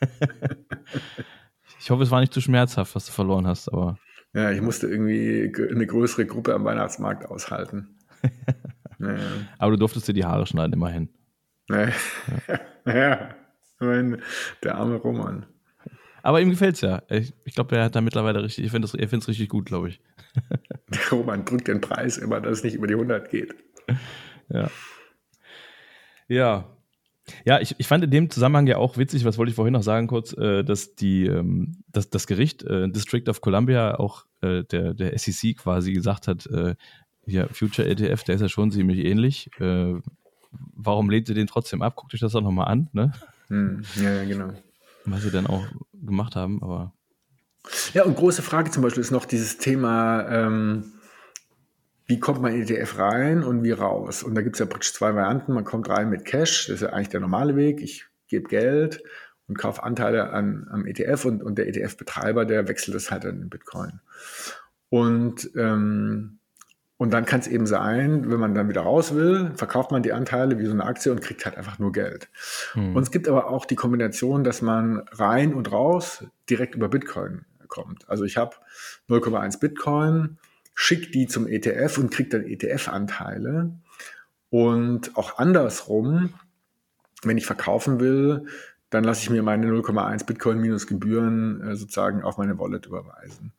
[1.80, 3.98] ich hoffe, es war nicht zu schmerzhaft, was du verloren hast, aber.
[4.34, 7.96] Ja, ich musste irgendwie eine größere Gruppe am Weihnachtsmarkt aushalten.
[8.98, 9.24] naja.
[9.58, 11.08] Aber du durftest dir die Haare schneiden, immerhin.
[11.68, 11.92] Naja.
[12.86, 13.34] Ja.
[13.80, 14.18] ja.
[14.62, 15.46] Der arme Roman.
[16.22, 17.02] Aber ihm gefällt es ja.
[17.08, 20.00] Ich, ich glaube, er hat da mittlerweile richtig, ich finde es richtig gut, glaube ich.
[20.90, 23.54] Der Roman drückt den Preis immer, dass es nicht über die 100 geht.
[24.48, 24.70] Ja.
[26.28, 26.64] Ja.
[27.44, 29.82] Ja, ich, ich fand in dem Zusammenhang ja auch witzig, was wollte ich vorhin noch
[29.82, 34.64] sagen kurz, äh, dass die, ähm, dass das Gericht, äh, District of Columbia, auch äh,
[34.64, 36.74] der, der SEC quasi gesagt hat, äh,
[37.26, 39.50] ja, Future ETF, der ist ja schon ziemlich ähnlich.
[39.60, 39.94] Äh,
[40.50, 41.96] warum lehnt ihr den trotzdem ab?
[41.96, 43.12] Guckt euch das doch nochmal an, ne?
[43.48, 44.52] Hm, ja, ja, genau.
[45.04, 46.92] Was sie dann auch gemacht haben, aber.
[47.92, 50.92] Ja, und große Frage zum Beispiel ist noch dieses Thema, ähm,
[52.06, 54.22] wie kommt man in ETF rein und wie raus?
[54.22, 55.52] Und da gibt es ja praktisch zwei Varianten.
[55.52, 57.82] Man kommt rein mit Cash, das ist ja eigentlich der normale Weg.
[57.82, 59.02] Ich gebe Geld
[59.46, 63.42] und kaufe Anteile an, am ETF und, und der ETF-Betreiber, der wechselt das halt dann
[63.42, 64.00] in Bitcoin.
[64.88, 66.38] Und ähm,
[66.98, 70.12] und dann kann es eben sein, wenn man dann wieder raus will, verkauft man die
[70.12, 72.28] Anteile wie so eine Aktie und kriegt halt einfach nur Geld.
[72.72, 72.96] Hm.
[72.96, 77.44] Und es gibt aber auch die Kombination, dass man rein und raus direkt über Bitcoin
[77.68, 78.08] kommt.
[78.08, 78.56] Also ich habe
[79.08, 80.38] 0,1 Bitcoin,
[80.74, 83.72] schicke die zum ETF und kriege dann ETF-Anteile.
[84.50, 86.34] Und auch andersrum,
[87.22, 88.46] wenn ich verkaufen will,
[88.90, 93.52] dann lasse ich mir meine 0,1 Bitcoin minus Gebühren äh, sozusagen auf meine Wallet überweisen.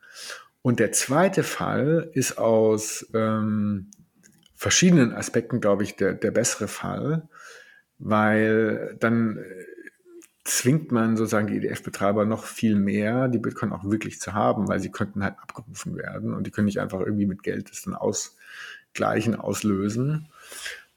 [0.62, 3.91] Und der zweite Fall ist aus ähm,
[4.56, 7.30] verschiedenen Aspekten, glaube ich, der, der bessere Fall,
[7.98, 9.43] weil dann äh,
[10.43, 14.80] zwingt man sozusagen die EDF-Betreiber noch viel mehr, die Bitcoin auch wirklich zu haben, weil
[14.80, 17.95] sie könnten halt abgerufen werden und die können nicht einfach irgendwie mit Geld das dann
[17.95, 20.28] ausgleichen, auslösen.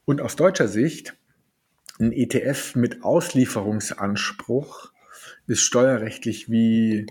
[0.04, 1.14] Und aus deutscher Sicht,
[2.00, 4.90] ein ETF mit Auslieferungsanspruch
[5.46, 7.06] ist steuerrechtlich wie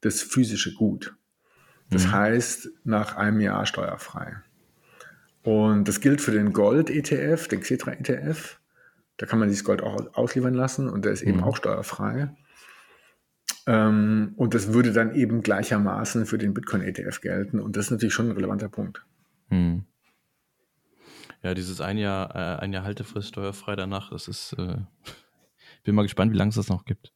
[0.00, 1.14] das physische Gut.
[1.94, 2.12] Das mhm.
[2.12, 4.36] heißt, nach einem Jahr steuerfrei.
[5.42, 8.58] Und das gilt für den Gold-ETF, den Xetra-ETF.
[9.16, 11.44] Da kann man dieses Gold auch ausliefern lassen und der ist eben mhm.
[11.44, 12.34] auch steuerfrei.
[13.66, 17.60] Ähm, und das würde dann eben gleichermaßen für den Bitcoin-ETF gelten.
[17.60, 19.04] Und das ist natürlich schon ein relevanter Punkt.
[19.50, 19.84] Mhm.
[21.42, 24.76] Ja, dieses ein Jahr, äh, ein Jahr Haltefrist steuerfrei danach, das ist, äh,
[25.84, 27.12] bin mal gespannt, wie lange es das noch gibt.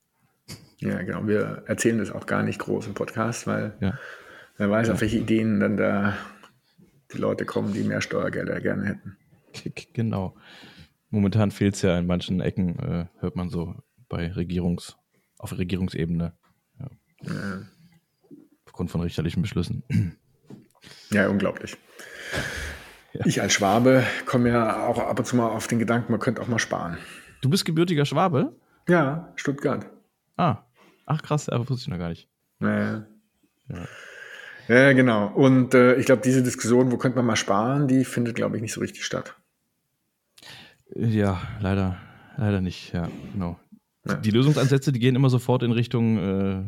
[0.78, 1.26] Ja, genau.
[1.26, 3.98] Wir erzählen das auch gar nicht groß im Podcast, weil ja.
[4.58, 6.16] Wer weiß, auf welche Ideen dann da
[7.12, 9.16] die Leute kommen, die mehr Steuergelder gerne hätten.
[9.94, 10.36] Genau.
[11.10, 13.76] Momentan fehlt es ja in manchen Ecken, äh, hört man so
[14.08, 14.96] bei Regierungs,
[15.38, 16.34] auf Regierungsebene.
[16.78, 16.90] Ja.
[17.22, 17.62] Ja.
[18.66, 19.84] Aufgrund von richterlichen Beschlüssen.
[21.10, 21.76] Ja, unglaublich.
[23.12, 23.26] Ja.
[23.26, 26.40] Ich als Schwabe komme ja auch ab und zu mal auf den Gedanken, man könnte
[26.40, 26.98] auch mal sparen.
[27.42, 28.54] Du bist gebürtiger Schwabe?
[28.88, 29.90] Ja, Stuttgart.
[30.36, 30.64] Ah,
[31.04, 32.28] ach krass, aber wusste ich noch gar nicht.
[32.60, 33.06] Naja.
[33.68, 33.88] Ja.
[34.68, 35.28] Ja, genau.
[35.28, 38.62] Und äh, ich glaube, diese Diskussion, wo könnte man mal sparen, die findet, glaube ich,
[38.62, 39.34] nicht so richtig statt.
[40.94, 41.96] Ja, leider,
[42.36, 42.92] leider nicht.
[42.92, 43.58] Ja, genau.
[44.06, 44.14] Ja.
[44.14, 46.64] Die Lösungsansätze, die gehen immer sofort in Richtung äh,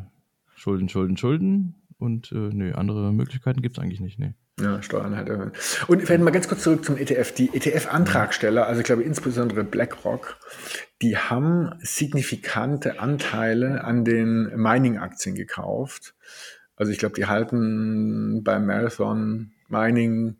[0.54, 1.74] Schulden, Schulden, Schulden.
[1.98, 4.18] Und äh, nö, andere Möglichkeiten gibt es eigentlich nicht.
[4.18, 4.34] Nee.
[4.60, 5.52] Ja, Steuern halt erhöhen.
[5.86, 7.32] Und vielleicht mal ganz kurz zurück zum ETF.
[7.32, 10.38] Die ETF-Antragsteller, also ich glaube insbesondere BlackRock,
[11.02, 16.14] die haben signifikante Anteile an den Mining-Aktien gekauft.
[16.80, 20.36] Also ich glaube, die halten beim Marathon Mining,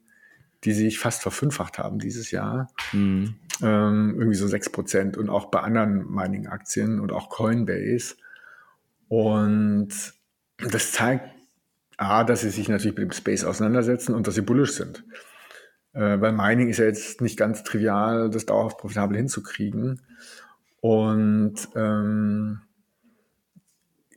[0.65, 3.35] die sich fast verfünffacht haben dieses Jahr, mhm.
[3.61, 8.15] ähm, irgendwie so 6% und auch bei anderen Mining-Aktien und auch Coinbase.
[9.09, 9.91] Und
[10.57, 11.29] das zeigt
[11.99, 15.05] A, dass sie sich natürlich mit dem Space auseinandersetzen und dass sie bullish sind.
[15.93, 20.01] Äh, weil Mining ist ja jetzt nicht ganz trivial, das dauerhaft profitabel hinzukriegen.
[20.81, 22.63] Und ähm,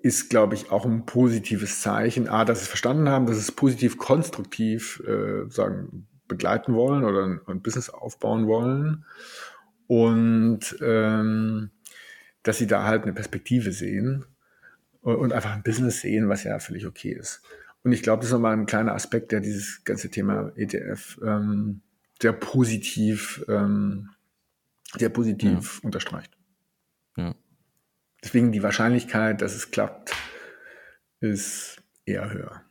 [0.03, 2.27] ist, glaube ich, auch ein positives Zeichen.
[2.27, 7.05] A, dass sie es verstanden haben, dass sie es positiv konstruktiv äh, sagen, begleiten wollen
[7.05, 9.05] oder ein, ein Business aufbauen wollen.
[9.87, 11.71] Und ähm,
[12.43, 14.25] dass sie da halt eine Perspektive sehen
[14.99, 17.41] und, und einfach ein Business sehen, was ja völlig okay ist.
[17.83, 21.81] Und ich glaube, das ist nochmal ein kleiner Aspekt, der dieses ganze Thema ETF ähm,
[22.21, 24.09] sehr positiv, ähm,
[24.97, 25.85] sehr positiv ja.
[25.85, 26.37] unterstreicht.
[27.15, 27.35] Ja.
[28.23, 30.13] Deswegen die Wahrscheinlichkeit, dass es klappt,
[31.19, 32.61] ist eher höher.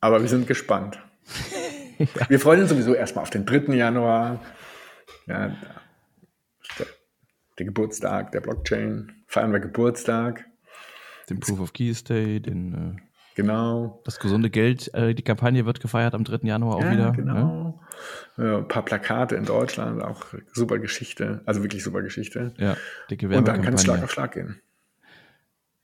[0.00, 0.98] Aber wir sind gespannt.
[1.98, 2.06] ja.
[2.28, 3.74] Wir freuen uns sowieso erstmal auf den 3.
[3.74, 4.40] Januar.
[5.26, 5.56] Ja,
[7.58, 9.12] der Geburtstag der Blockchain.
[9.26, 10.46] Feiern wir Geburtstag.
[11.28, 13.07] Den Proof of Keys Day, den äh,
[13.38, 14.00] Genau.
[14.04, 16.40] Das gesunde Geld, äh, die Kampagne wird gefeiert am 3.
[16.42, 17.12] Januar auch ja, wieder.
[17.12, 17.78] Genau.
[18.36, 18.58] Ja?
[18.58, 22.52] ein paar Plakate in Deutschland, auch super Geschichte, also wirklich super Geschichte.
[22.58, 22.76] Ja,
[23.08, 24.60] dicke Und dann kann es Schlag auf Schlag gehen.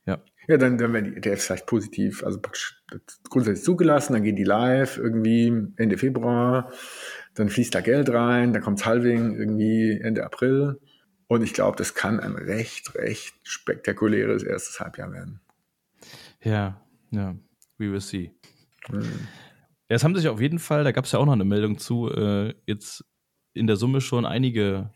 [0.05, 0.21] Ja.
[0.49, 2.41] Ja, dann, dann werden die ETFs vielleicht positiv, also
[3.29, 6.73] grundsätzlich zugelassen, dann gehen die live irgendwie Ende Februar,
[7.35, 10.81] dann fließt da Geld rein, dann kommt Halving irgendwie Ende April.
[11.27, 15.39] Und ich glaube, das kann ein recht, recht spektakuläres erstes Halbjahr werden.
[16.41, 17.35] Ja, ja,
[17.77, 18.31] we will see.
[18.89, 19.27] Mhm.
[19.89, 21.77] Ja, es haben sich auf jeden Fall, da gab es ja auch noch eine Meldung
[21.77, 23.05] zu, äh, jetzt
[23.53, 24.91] in der Summe schon einige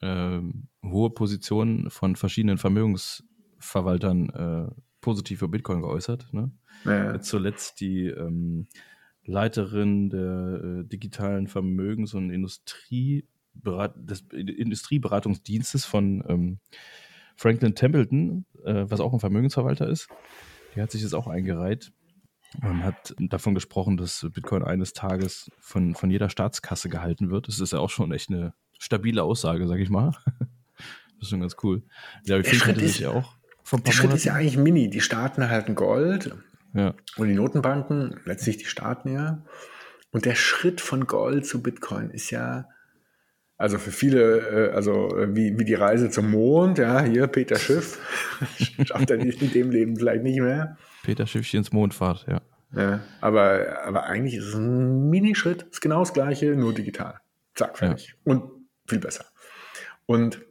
[0.00, 0.40] äh,
[0.82, 6.32] hohe Positionen von verschiedenen Vermögensverwaltern äh, positiv für Bitcoin geäußert.
[6.32, 6.50] Ne?
[6.84, 7.12] Ja.
[7.12, 8.66] Jetzt zuletzt die ähm,
[9.24, 16.58] Leiterin der äh, digitalen Vermögens- und Industrie des Industrieberatungsdienstes von ähm,
[17.36, 20.08] Franklin Templeton, äh, was auch ein Vermögensverwalter ist.
[20.74, 21.92] Die hat sich jetzt auch eingereiht
[22.62, 27.48] und hat davon gesprochen, dass Bitcoin eines Tages von, von jeder Staatskasse gehalten wird.
[27.48, 30.12] Das ist ja auch schon echt eine stabile Aussage, sag ich mal.
[31.16, 31.84] Das ist schon ganz cool.
[32.24, 33.36] Ja, ich finde sich ja auch
[33.72, 34.90] Der Schritt ist ja eigentlich mini.
[34.90, 36.36] Die Staaten halten Gold
[36.74, 36.92] ja.
[37.16, 39.42] und die Notenbanken, letztlich die Staaten ja.
[40.10, 42.68] Und der Schritt von Gold zu Bitcoin ist ja,
[43.56, 47.56] also für viele, äh, also äh, wie, wie die Reise zum Mond, ja, hier Peter
[47.56, 48.00] Schiff,
[48.84, 50.76] schafft er in dem Leben vielleicht nicht mehr.
[51.04, 52.40] Peter Schiffchens Mondfahrt, ja.
[52.74, 57.20] ja aber, aber eigentlich ist es ein Minischritt, ist genau das gleiche, nur digital.
[57.54, 58.08] Zack, fertig.
[58.08, 58.32] Ja.
[58.32, 58.50] Und
[58.88, 59.24] viel besser.
[60.06, 60.42] Und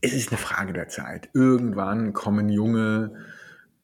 [0.00, 1.30] es ist eine Frage der Zeit.
[1.34, 3.12] Irgendwann kommen junge,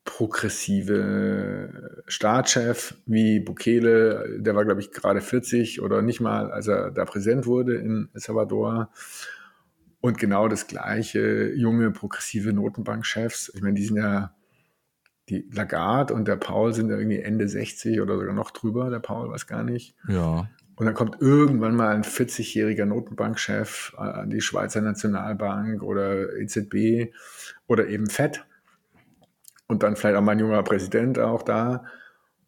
[0.05, 6.91] progressive Staatschef wie Bukele, der war, glaube ich, gerade 40 oder nicht mal, als er
[6.93, 8.91] da präsent wurde in El Salvador.
[10.01, 13.51] Und genau das gleiche junge, progressive Notenbankchefs.
[13.55, 14.35] Ich meine, die sind ja,
[15.29, 19.31] die Lagarde und der Paul sind irgendwie Ende 60 oder sogar noch drüber, der Paul
[19.31, 19.97] weiß gar nicht.
[20.09, 20.49] Ja.
[20.77, 27.15] Und dann kommt irgendwann mal ein 40-jähriger Notenbankchef an die Schweizer Nationalbank oder EZB
[27.67, 28.45] oder eben FED.
[29.69, 31.85] Und dann vielleicht auch mal ein junger Präsident auch da.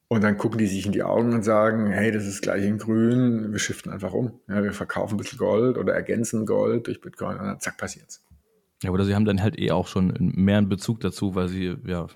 [0.09, 2.79] Und dann gucken die sich in die Augen und sagen, hey, das ist gleich in
[2.79, 4.41] grün, wir shiften einfach um.
[4.47, 8.25] Ja, wir verkaufen ein bisschen Gold oder ergänzen Gold durch Bitcoin und dann zack, passiert's.
[8.83, 11.77] Ja, oder sie haben dann halt eh auch schon mehr einen Bezug dazu, weil sie
[11.85, 12.07] ja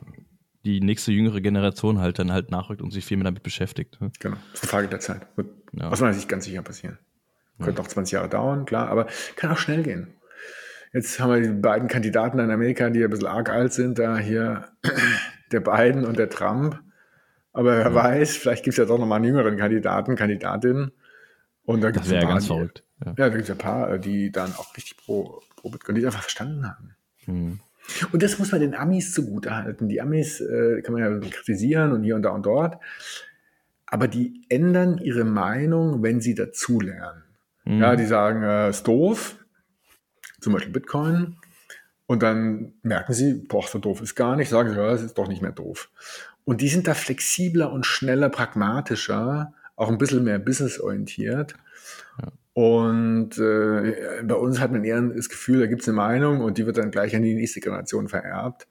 [0.65, 4.01] die nächste jüngere Generation halt dann halt nachrückt und sich viel mehr damit beschäftigt.
[4.01, 4.11] Ne?
[4.21, 5.27] Genau, das ist eine Frage der Zeit.
[5.37, 5.89] Wird ja.
[5.89, 6.99] aus meiner Sicht ganz sicher passieren.
[7.59, 7.85] Könnte ja.
[7.85, 10.15] auch 20 Jahre dauern, klar, aber kann auch schnell gehen.
[10.93, 14.19] Jetzt haben wir die beiden Kandidaten in Amerika, die ein bisschen arg alt sind, da
[14.19, 14.69] hier
[15.53, 16.81] der Biden und der Trump.
[17.53, 17.95] Aber wer ja.
[17.95, 20.93] weiß, vielleicht gibt es ja doch nochmal einen jüngeren Kandidaten, Kandidatin.
[21.65, 22.85] Und da das wäre ganz verrückt.
[23.01, 26.05] Ja, ja da gibt es ein paar, die dann auch richtig pro, pro Bitcoin, die
[26.05, 26.97] einfach verstanden haben.
[27.27, 27.61] Mhm.
[28.13, 29.89] Und das muss man den Amis zugutehalten.
[29.89, 32.79] Die Amis äh, kann man ja kritisieren und hier und da und dort.
[33.87, 37.25] Aber die ändern ihre Meinung, wenn sie dazulernen.
[37.65, 37.81] Mhm.
[37.81, 39.37] Ja, die sagen, äh, ist doof,
[40.41, 41.37] zum Beispiel Bitcoin.
[42.07, 45.17] Und dann merken sie, boah, so doof ist gar nicht, sagen sie, ja, es ist
[45.19, 45.91] doch nicht mehr doof.
[46.45, 51.55] Und die sind da flexibler und schneller, pragmatischer, auch ein bisschen mehr businessorientiert.
[52.55, 56.59] Und äh, bei uns hat man eher das Gefühl, da gibt es eine Meinung und
[56.59, 58.67] die wird dann gleich an die nächste Generation vererbt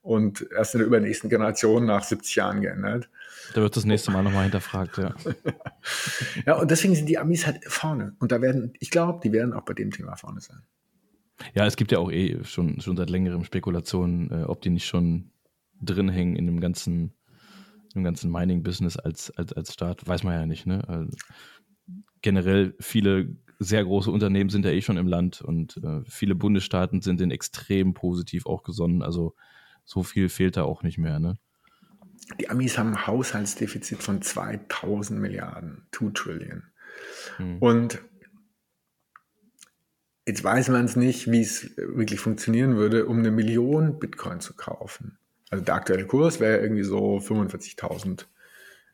[0.00, 3.10] und erst in der übernächsten Generation nach 70 Jahren geändert.
[3.54, 5.14] Da wird das nächste Mal nochmal hinterfragt, ja.
[6.46, 8.16] ja, und deswegen sind die Amis halt vorne.
[8.18, 10.62] Und da werden, ich glaube, die werden auch bei dem Thema vorne sein.
[11.54, 14.86] Ja, es gibt ja auch eh schon, schon seit längerem Spekulationen, äh, ob die nicht
[14.86, 15.30] schon
[15.80, 17.12] drin hängen in dem ganzen,
[17.94, 20.82] im ganzen Mining-Business als, als, als Staat, weiß man ja nicht, ne?
[20.88, 21.10] Also,
[22.22, 27.00] generell viele sehr große Unternehmen sind ja eh schon im Land und äh, viele Bundesstaaten
[27.00, 29.02] sind den extrem positiv auch gesonnen.
[29.02, 29.34] Also
[29.84, 31.38] so viel fehlt da auch nicht mehr, ne?
[32.38, 36.62] Die Amis haben ein Haushaltsdefizit von 2000 Milliarden, 2 Trillion.
[37.36, 37.58] Hm.
[37.58, 38.00] Und
[40.26, 44.54] jetzt weiß man es nicht, wie es wirklich funktionieren würde, um eine Million Bitcoin zu
[44.54, 45.18] kaufen.
[45.50, 48.26] Also der aktuelle Kurs wäre irgendwie so 45.000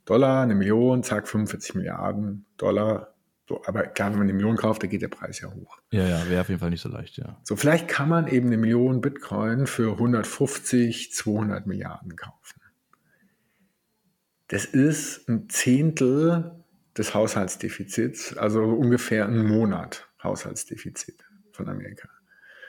[0.04, 3.13] Dollar, eine Million, zack, 45 Milliarden Dollar.
[3.46, 5.78] So, aber klar, wenn man eine Million kauft, dann geht der Preis ja hoch.
[5.90, 7.38] Ja, ja, wäre auf jeden Fall nicht so leicht, ja.
[7.42, 12.60] So, vielleicht kann man eben eine Million Bitcoin für 150, 200 Milliarden kaufen.
[14.48, 16.64] Das ist ein Zehntel
[16.96, 22.08] des Haushaltsdefizits, also ungefähr ein Monat Haushaltsdefizit von Amerika.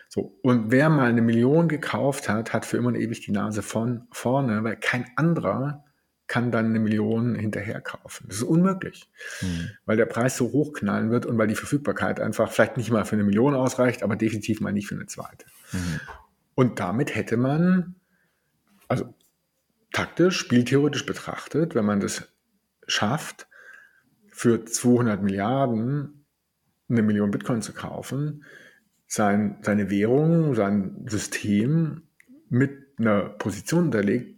[0.09, 3.61] So, und wer mal eine Million gekauft hat, hat für immer und ewig die Nase
[3.61, 5.84] von vorne, weil kein anderer
[6.27, 8.25] kann dann eine Million hinterher kaufen.
[8.27, 9.09] Das ist unmöglich,
[9.41, 9.69] mhm.
[9.85, 13.15] weil der Preis so hochknallen wird und weil die Verfügbarkeit einfach vielleicht nicht mal für
[13.15, 15.45] eine Million ausreicht, aber definitiv mal nicht für eine zweite.
[15.71, 15.99] Mhm.
[16.55, 17.95] Und damit hätte man,
[18.87, 19.13] also
[19.91, 22.27] taktisch, spieltheoretisch betrachtet, wenn man das
[22.87, 23.47] schafft,
[24.31, 26.25] für 200 Milliarden
[26.89, 28.43] eine Million Bitcoin zu kaufen,
[29.07, 32.03] sein, seine Währung, sein System
[32.49, 34.34] mit einer Position unterlegt,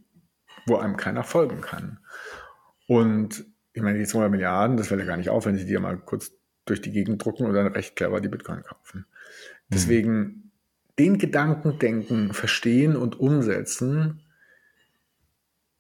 [0.68, 2.00] wo einem keiner folgen kann.
[2.88, 5.74] Und ich meine, die 200 Milliarden, das fällt ja gar nicht auf, wenn sie die
[5.74, 6.32] ja mal kurz
[6.66, 9.00] durch die Gegend drucken und dann recht clever die Bitcoin kaufen.
[9.00, 9.06] Mhm.
[9.70, 10.52] Deswegen
[11.00, 14.22] den Gedanken denken, verstehen und umsetzen,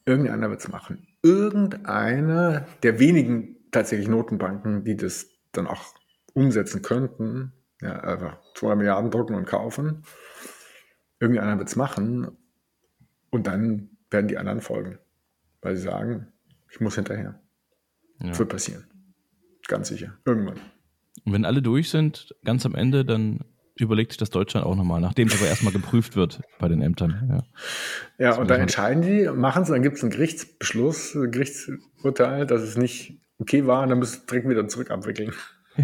[0.06, 1.08] irgendeiner wird es machen.
[1.24, 5.96] Irgendeiner der wenigen tatsächlich Notenbanken, die das dann auch
[6.34, 10.04] umsetzen könnten, ja, einfach 200 Milliarden drucken und kaufen.
[11.20, 12.38] Irgendeiner wird es machen
[13.32, 15.00] und dann werden die anderen folgen,
[15.62, 16.28] weil sie sagen,
[16.70, 17.40] ich muss hinterher.
[18.20, 18.30] Ja.
[18.30, 18.86] Das wird passieren.
[19.68, 20.18] Ganz sicher.
[20.26, 20.60] Irgendwann.
[21.26, 23.44] Und wenn alle durch sind, ganz am Ende, dann
[23.76, 27.44] überlegt sich das Deutschland auch nochmal, nachdem es aber erstmal geprüft wird bei den Ämtern.
[28.20, 32.48] Ja, ja und dann entscheiden die, machen es, dann gibt es einen Gerichtsbeschluss, ein Gerichtsurteil,
[32.48, 35.34] dass es nicht okay war, und dann müssen sie direkt wieder zurück abwickeln.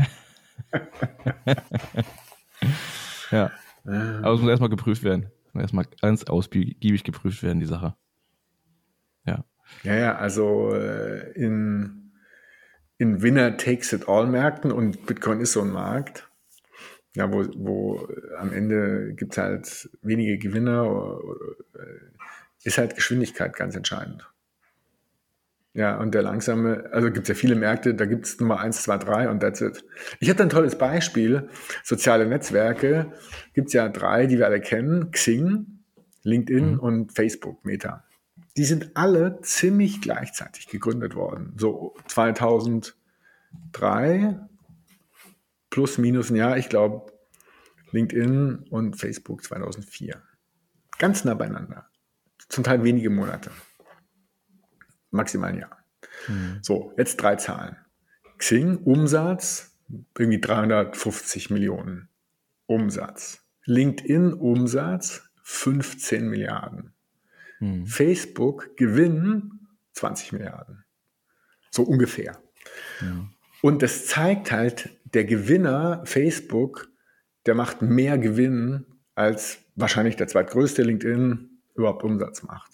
[3.32, 3.52] Ja.
[3.86, 4.20] ja.
[4.20, 5.32] Aber es muss erstmal geprüft werden.
[5.54, 7.96] Erstmal ganz ausgiebig geprüft werden, die Sache.
[9.84, 9.96] Ja.
[9.96, 12.12] Ja, also äh, in,
[12.98, 16.30] in Winner Takes It All Märkten und Bitcoin ist so ein Markt,
[17.16, 18.08] ja, wo, wo
[18.38, 21.20] am Ende gibt es halt wenige Gewinner,
[22.64, 24.28] ist halt Geschwindigkeit ganz entscheidend.
[25.76, 28.84] Ja, und der langsame, also gibt es ja viele Märkte, da gibt es Nummer 1,
[28.84, 29.84] 2, 3 und that's it.
[30.20, 31.50] Ich habe ein tolles Beispiel.
[31.84, 33.12] Soziale Netzwerke
[33.54, 35.10] gibt es ja drei, die wir alle kennen.
[35.10, 35.80] Xing,
[36.22, 36.80] LinkedIn mhm.
[36.80, 38.04] und Facebook, Meta.
[38.58, 41.54] Die sind alle ziemlich gleichzeitig gegründet worden.
[41.58, 44.40] So 2003
[45.70, 47.12] plus minus ein Jahr, ich glaube,
[47.92, 50.22] LinkedIn und Facebook 2004.
[51.00, 51.90] Ganz nah beieinander.
[52.50, 53.50] Zum Teil wenige Monate
[55.14, 55.78] maximal ein Jahr.
[56.28, 56.60] Mhm.
[56.62, 57.78] So, jetzt drei Zahlen.
[58.38, 59.78] Xing, Umsatz,
[60.18, 62.10] irgendwie 350 Millionen
[62.66, 63.46] Umsatz.
[63.66, 66.93] LinkedIn, Umsatz, 15 Milliarden.
[67.64, 67.86] Mhm.
[67.88, 70.84] Facebook, Gewinn, 20 Milliarden.
[71.72, 72.42] So ungefähr.
[73.02, 73.30] Ja.
[73.62, 76.90] Und das zeigt halt, der Gewinner Facebook,
[77.46, 78.86] der macht mehr Gewinn
[79.16, 82.72] als wahrscheinlich der zweitgrößte LinkedIn überhaupt Umsatz macht.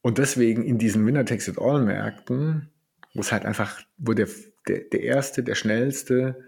[0.00, 2.70] Und deswegen in diesen Winner Takes It All Märkten,
[3.14, 4.28] wo es halt einfach, wo der,
[4.68, 6.42] der, der Erste, der Schnellste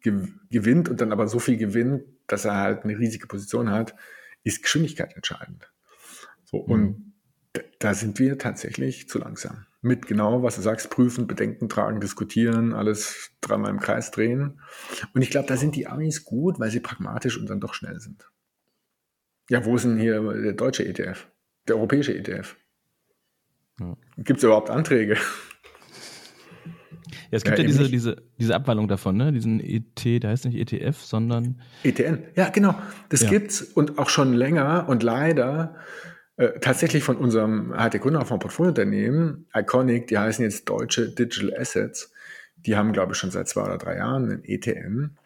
[0.00, 3.94] gewinnt und dann aber so viel gewinnt, dass er halt eine riesige Position hat,
[4.42, 5.70] ist Geschwindigkeit entscheidend.
[6.50, 6.72] So, mhm.
[6.72, 7.12] und
[7.78, 9.66] da sind wir tatsächlich zu langsam.
[9.82, 14.60] Mit genau, was du sagst, prüfen, Bedenken tragen, diskutieren, alles dreimal im Kreis drehen.
[15.14, 18.00] Und ich glaube, da sind die Amis gut, weil sie pragmatisch und dann doch schnell
[18.00, 18.28] sind.
[19.50, 21.28] Ja, wo ist denn hier der deutsche ETF?
[21.68, 22.56] Der europäische ETF?
[23.78, 23.96] Ja.
[24.16, 25.16] Gibt es überhaupt Anträge?
[27.30, 29.32] Ja, es gibt ja, ja diese, diese, diese Abwandlung davon, ne?
[29.32, 31.60] Diesen ET, der heißt nicht ETF, sondern.
[31.84, 32.74] ETN, ja, genau.
[33.10, 33.30] Das ja.
[33.30, 35.76] gibt's und auch schon länger und leider
[36.38, 42.12] äh, tatsächlich von unserem HT-Gründer vom Portfoliounternehmen, Iconic, die heißen jetzt Deutsche Digital Assets.
[42.64, 45.16] Die haben, glaube ich, schon seit zwei oder drei Jahren einen ETN.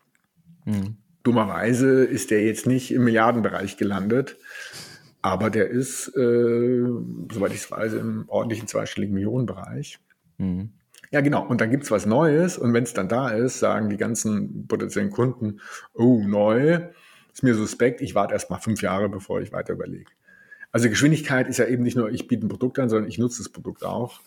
[0.64, 0.96] Mhm.
[1.22, 4.38] Dummerweise ist der jetzt nicht im Milliardenbereich gelandet.
[5.20, 6.82] Aber der ist, äh,
[7.30, 9.98] soweit ich es weiß, im ordentlichen zweistelligen Millionenbereich.
[10.38, 10.70] Mhm.
[11.10, 11.46] Ja, genau.
[11.46, 12.56] Und dann gibt es was Neues.
[12.56, 15.60] Und wenn es dann da ist, sagen die ganzen potenziellen Kunden,
[15.92, 16.80] oh, neu,
[17.34, 20.10] ist mir suspekt, ich warte erst mal fünf Jahre, bevor ich weiter überlege.
[20.72, 23.42] Also Geschwindigkeit ist ja eben nicht nur, ich biete ein Produkt an, sondern ich nutze
[23.42, 24.20] das Produkt auch.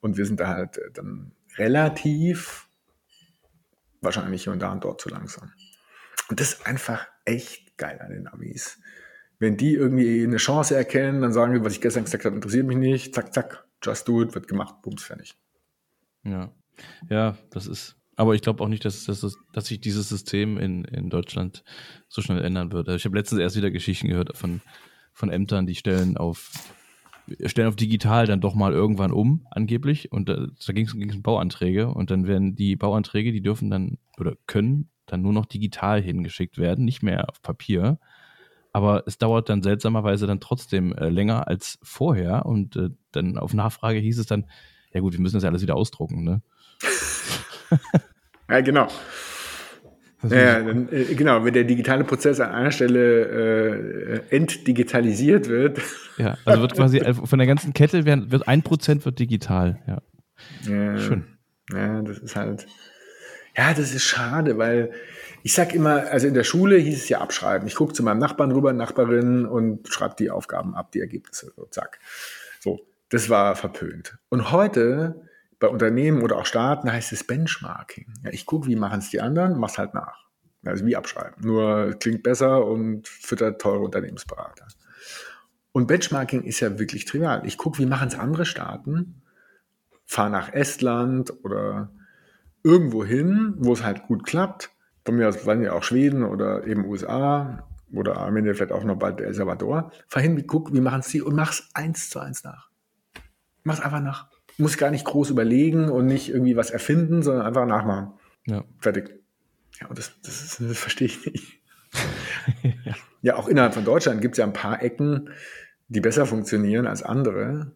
[0.00, 2.68] Und wir sind da halt dann relativ
[4.00, 5.52] wahrscheinlich hier und da und dort zu langsam.
[6.28, 8.78] Und das ist einfach echt geil an den Amis.
[9.38, 12.66] Wenn die irgendwie eine Chance erkennen, dann sagen die, was ich gestern gesagt habe, interessiert
[12.66, 15.34] mich nicht, zack, zack, just do it, wird gemacht, bums, fertig.
[16.24, 16.52] Ja,
[17.08, 20.84] ja, das ist, aber ich glaube auch nicht, dass, dass, dass sich dieses System in,
[20.84, 21.64] in Deutschland
[22.08, 22.72] so schnell ändern.
[22.72, 24.62] Also ich habe letztens erst wieder Geschichten gehört von,
[25.16, 26.52] von Ämtern, die stellen auf,
[27.46, 30.12] stellen auf digital dann doch mal irgendwann um, angeblich.
[30.12, 33.98] Und da, da ging es um Bauanträge und dann werden die Bauanträge, die dürfen dann
[34.18, 37.98] oder können dann nur noch digital hingeschickt werden, nicht mehr auf Papier
[38.76, 43.54] aber es dauert dann seltsamerweise dann trotzdem äh, länger als vorher und äh, dann auf
[43.54, 44.44] Nachfrage hieß es dann,
[44.92, 46.42] ja gut, wir müssen das ja alles wieder ausdrucken, ne?
[48.50, 48.86] ja, genau.
[50.22, 55.80] Ja, dann, äh, genau, wenn der digitale Prozess an einer Stelle äh, entdigitalisiert wird.
[56.16, 60.02] Ja, also wird quasi von der ganzen Kette werden, wird ein Prozent wird digital, ja.
[60.68, 60.98] ja.
[60.98, 61.24] Schön.
[61.70, 62.66] Ja, das ist halt,
[63.56, 64.92] ja, das ist schade, weil
[65.42, 67.68] ich sag immer, also in der Schule hieß es ja abschreiben.
[67.68, 71.66] Ich gucke zu meinem Nachbarn rüber, Nachbarin und schreibe die Aufgaben ab, die Ergebnisse, so
[71.66, 71.98] zack.
[72.60, 74.18] So, das war verpönt.
[74.28, 75.25] Und heute
[75.58, 78.12] bei Unternehmen oder auch Staaten heißt es Benchmarking.
[78.24, 80.26] Ja, ich gucke, wie machen es die anderen, mach's halt nach.
[80.64, 81.44] Also wie abschreiben.
[81.44, 84.66] Nur klingt besser und füttert teure Unternehmensberater.
[85.72, 87.46] Und Benchmarking ist ja wirklich trivial.
[87.46, 89.22] Ich gucke, wie machen es andere Staaten,
[90.04, 91.90] fahre nach Estland oder
[92.62, 94.70] irgendwo hin, wo es halt gut klappt.
[95.04, 98.84] Von mir aus waren ja auch Schweden oder eben USA oder am Ende vielleicht auch
[98.84, 99.92] noch bald El Salvador.
[100.08, 102.70] Fahr hin, guck, wie machen es die und mach's eins zu eins nach.
[103.62, 104.28] Mach's einfach nach
[104.58, 108.12] muss gar nicht groß überlegen und nicht irgendwie was erfinden, sondern einfach nachmachen.
[108.46, 108.64] Ja.
[108.78, 109.10] Fertig.
[109.80, 111.60] Ja, und das, das, das verstehe ich nicht.
[112.62, 112.94] ja.
[113.22, 113.36] ja.
[113.36, 115.30] auch innerhalb von Deutschland gibt es ja ein paar Ecken,
[115.88, 117.72] die besser funktionieren als andere.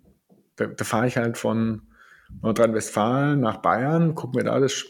[0.56, 1.82] Da, da fahre ich halt von
[2.42, 4.86] Nordrhein-Westfalen nach Bayern, gucke mir da das,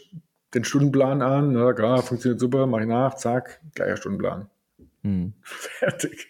[0.53, 1.51] den Stundenplan an.
[1.53, 4.49] Na klar, funktioniert super, mache ich nach, zack, gleicher Stundenplan.
[5.01, 5.33] Hm.
[5.41, 6.29] Fertig.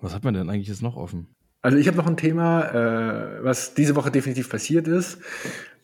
[0.00, 1.34] Was hat man denn eigentlich jetzt noch offen?
[1.62, 5.18] Also ich habe noch ein Thema, äh, was diese Woche definitiv passiert ist.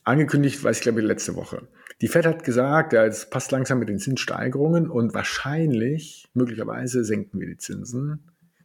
[0.04, 1.68] Angekündigt, weiß ich glaube ich letzte Woche.
[2.00, 7.40] Die Fed hat gesagt, ja, es passt langsam mit den Zinssteigerungen und wahrscheinlich, möglicherweise senken
[7.40, 8.20] wir die Zinsen,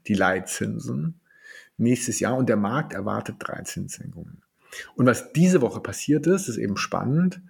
[0.07, 1.21] die Leitzinsen
[1.77, 4.43] nächstes Jahr und der Markt erwartet drei Zinssenkungen.
[4.95, 7.41] Und was diese Woche passiert ist, ist eben spannend.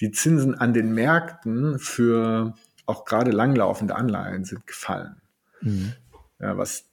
[0.00, 2.54] Die Zinsen an den Märkten für
[2.86, 5.16] auch gerade langlaufende Anleihen sind gefallen.
[5.60, 5.92] Mhm.
[6.38, 6.84] Ja, was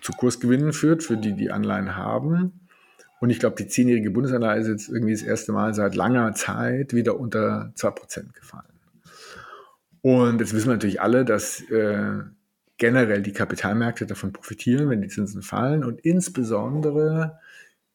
[0.00, 2.68] zu Kursgewinnen führt für die, die Anleihen haben.
[3.20, 6.92] Und ich glaube, die zehnjährige Bundesanleihe ist jetzt irgendwie das erste Mal seit langer Zeit
[6.92, 8.64] wieder unter 2% gefallen.
[10.00, 12.18] Und jetzt wissen wir natürlich alle, dass äh,
[12.78, 17.38] generell die Kapitalmärkte davon profitieren, wenn die Zinsen fallen und insbesondere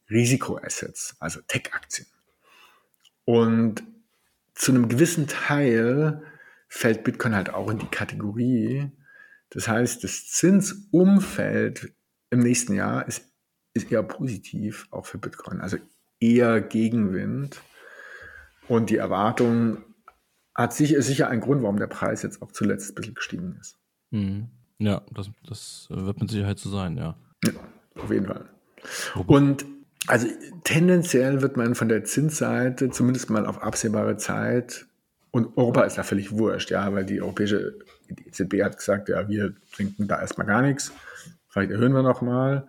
[0.09, 2.07] Risikoassets, also Tech-Aktien.
[3.25, 3.83] Und
[4.55, 6.21] zu einem gewissen Teil
[6.69, 8.89] fällt Bitcoin halt auch in die Kategorie,
[9.49, 11.93] das heißt, das Zinsumfeld
[12.29, 13.23] im nächsten Jahr ist,
[13.73, 15.61] ist eher positiv, auch für Bitcoin.
[15.61, 15.77] Also
[16.19, 17.61] eher Gegenwind.
[18.67, 19.83] Und die Erwartung
[20.53, 23.57] hat sicher, ist sicher ein Grund, warum der Preis jetzt auch zuletzt ein bisschen gestiegen
[23.61, 23.77] ist.
[24.11, 24.49] Mhm.
[24.79, 27.15] Ja, das, das wird mit Sicherheit so sein, ja.
[27.45, 27.53] ja
[27.95, 28.49] auf jeden Fall.
[29.25, 29.65] Und
[30.07, 30.27] also
[30.63, 34.85] tendenziell wird man von der Zinsseite zumindest mal auf absehbare Zeit
[35.31, 37.79] und Europa ist da völlig wurscht, ja, weil die europäische
[38.09, 40.91] die EZB hat gesagt, ja, wir trinken da erstmal gar nichts.
[41.49, 42.67] Vielleicht erhöhen wir nochmal.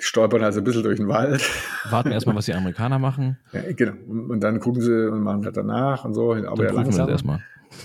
[0.00, 1.42] Die stolpern also ein bisschen durch den Wald.
[1.90, 3.38] Warten erstmal, was die Amerikaner machen.
[3.52, 3.94] Ja, genau.
[4.06, 6.34] Und dann gucken sie und machen halt danach und so.
[6.34, 7.08] Aber dann ja langsam.
[7.08, 7.40] erstmal.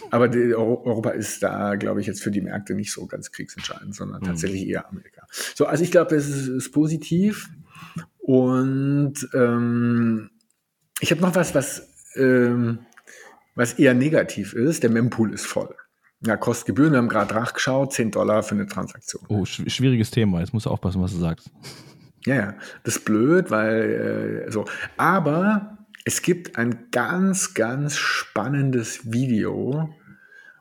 [0.10, 4.22] Aber Europa ist da, glaube ich, jetzt für die Märkte nicht so ganz kriegsentscheidend, sondern
[4.22, 4.26] mhm.
[4.26, 5.26] tatsächlich eher Amerika.
[5.56, 7.50] So, also ich glaube, das ist, ist, positiv.
[8.20, 10.30] Und ähm,
[11.00, 12.80] ich habe noch was, was, ähm,
[13.56, 14.84] was eher negativ ist.
[14.84, 15.76] Der Mempool ist voll.
[16.24, 16.92] Ja, kostet Gebühren.
[16.92, 19.24] Wir haben gerade nachgeschaut, 10 Dollar für eine Transaktion.
[19.28, 20.40] Oh, schwieriges Thema.
[20.40, 21.50] Jetzt musst du aufpassen, was du sagst.
[22.26, 22.54] Ja, ja.
[22.84, 24.66] Das ist blöd, weil äh, so.
[24.98, 29.90] Aber es gibt ein ganz, ganz spannendes Video.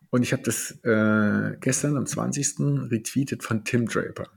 [0.08, 2.90] Und ich habe das äh, gestern am 20.
[2.90, 4.28] retweetet von Tim Draper.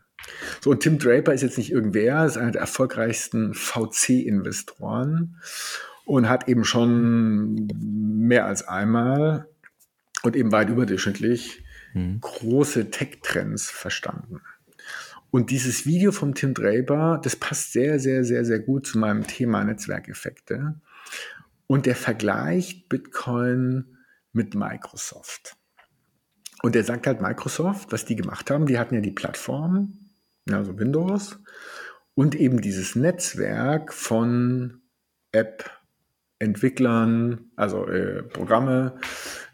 [0.62, 5.38] So, und Tim Draper ist jetzt nicht irgendwer, ist einer der erfolgreichsten VC-Investoren
[6.06, 9.48] und hat eben schon mehr als einmal
[10.24, 11.64] und eben weit überdurchschnittlich
[11.94, 12.20] mhm.
[12.22, 14.42] große Tech-Trends verstanden.
[15.30, 19.26] Und dieses Video vom Tim Draper, das passt sehr, sehr, sehr, sehr gut zu meinem
[19.26, 20.80] Thema Netzwerkeffekte.
[21.68, 23.98] Und der vergleicht Bitcoin
[24.32, 25.56] mit Microsoft.
[26.62, 30.12] Und er sagt halt Microsoft, was die gemacht haben, die hatten ja die Plattform,
[30.50, 31.40] also Windows,
[32.16, 34.82] und eben dieses Netzwerk von
[35.32, 39.00] App-Entwicklern, also äh, Programme,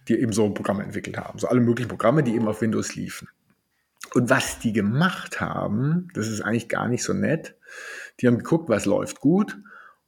[0.09, 1.39] die eben so Programme entwickelt haben.
[1.39, 3.29] So alle möglichen Programme, die eben auf Windows liefen.
[4.13, 7.55] Und was die gemacht haben, das ist eigentlich gar nicht so nett.
[8.19, 9.57] Die haben geguckt, was läuft gut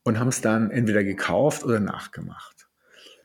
[0.03, 2.67] und haben es dann entweder gekauft oder nachgemacht.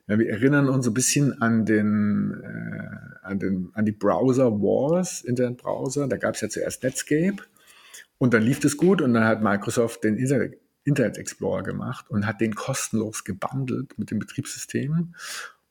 [0.09, 5.22] Ja, wir erinnern uns ein bisschen an den, äh, an den, an die Browser Wars,
[5.22, 6.07] Internetbrowser.
[6.07, 7.39] Da gab es ja zuerst Netscape
[8.18, 10.16] und dann lief es gut und dann hat Microsoft den
[10.85, 15.14] Internet Explorer gemacht und hat den kostenlos gebundelt mit dem Betriebssystem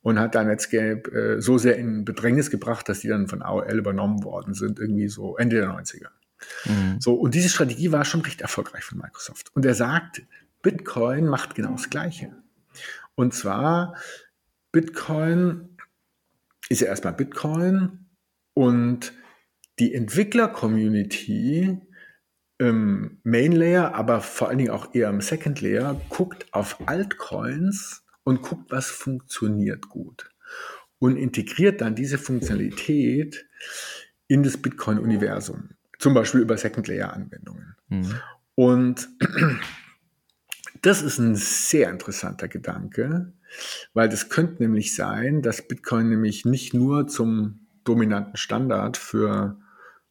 [0.05, 3.75] und hat da Netscape äh, so sehr in Bedrängnis gebracht, dass die dann von AOL
[3.75, 6.09] übernommen worden sind, irgendwie so Ende der 90er.
[6.65, 7.01] Mhm.
[7.01, 9.49] So, und diese Strategie war schon recht erfolgreich von Microsoft.
[9.55, 10.21] Und er sagt,
[10.61, 12.35] Bitcoin macht genau das Gleiche.
[13.15, 13.95] Und zwar,
[14.71, 15.75] Bitcoin
[16.69, 18.05] ist ja erstmal Bitcoin
[18.53, 19.11] und
[19.79, 21.81] die Entwickler-Community
[22.59, 28.04] im Main Layer, aber vor allen Dingen auch eher im Second Layer, guckt auf Altcoins
[28.25, 30.29] und guckt, was funktioniert gut
[30.99, 33.45] und integriert dann diese Funktionalität
[34.27, 35.69] in das Bitcoin-Universum,
[35.99, 37.75] zum Beispiel über Second Layer-Anwendungen.
[37.87, 38.15] Mhm.
[38.55, 39.07] Und
[40.81, 43.31] das ist ein sehr interessanter Gedanke,
[43.93, 49.59] weil das könnte nämlich sein, dass Bitcoin nämlich nicht nur zum dominanten Standard für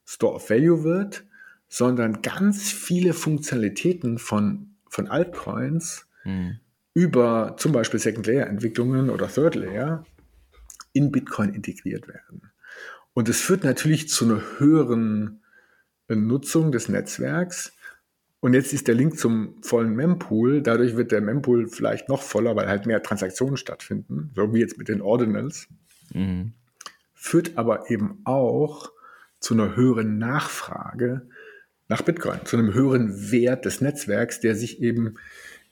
[0.04, 1.24] Store of Value wird,
[1.68, 6.60] sondern ganz viele Funktionalitäten von, von Altcoins mhm.
[6.94, 10.06] Über zum Beispiel Second Layer Entwicklungen oder Third Layer
[10.92, 12.52] in Bitcoin integriert werden.
[13.12, 15.42] Und es führt natürlich zu einer höheren
[16.08, 17.72] Nutzung des Netzwerks.
[18.40, 20.62] Und jetzt ist der Link zum vollen Mempool.
[20.62, 24.78] Dadurch wird der Mempool vielleicht noch voller, weil halt mehr Transaktionen stattfinden, so wie jetzt
[24.78, 25.66] mit den Ordinals.
[26.12, 26.52] Mhm.
[27.14, 28.92] Führt aber eben auch
[29.40, 31.28] zu einer höheren Nachfrage
[31.88, 35.14] nach Bitcoin, zu einem höheren Wert des Netzwerks, der sich eben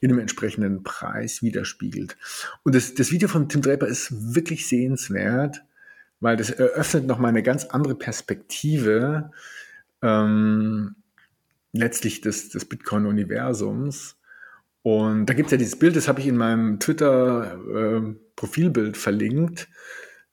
[0.03, 2.18] in einem entsprechenden Preis widerspiegelt.
[2.64, 5.62] Und das, das Video von Tim Draper ist wirklich sehenswert,
[6.20, 9.30] weil das eröffnet nochmal eine ganz andere Perspektive
[10.03, 10.96] ähm,
[11.72, 14.16] letztlich des, des Bitcoin-Universums.
[14.82, 19.68] Und da gibt es ja dieses Bild, das habe ich in meinem Twitter-Profilbild äh, verlinkt.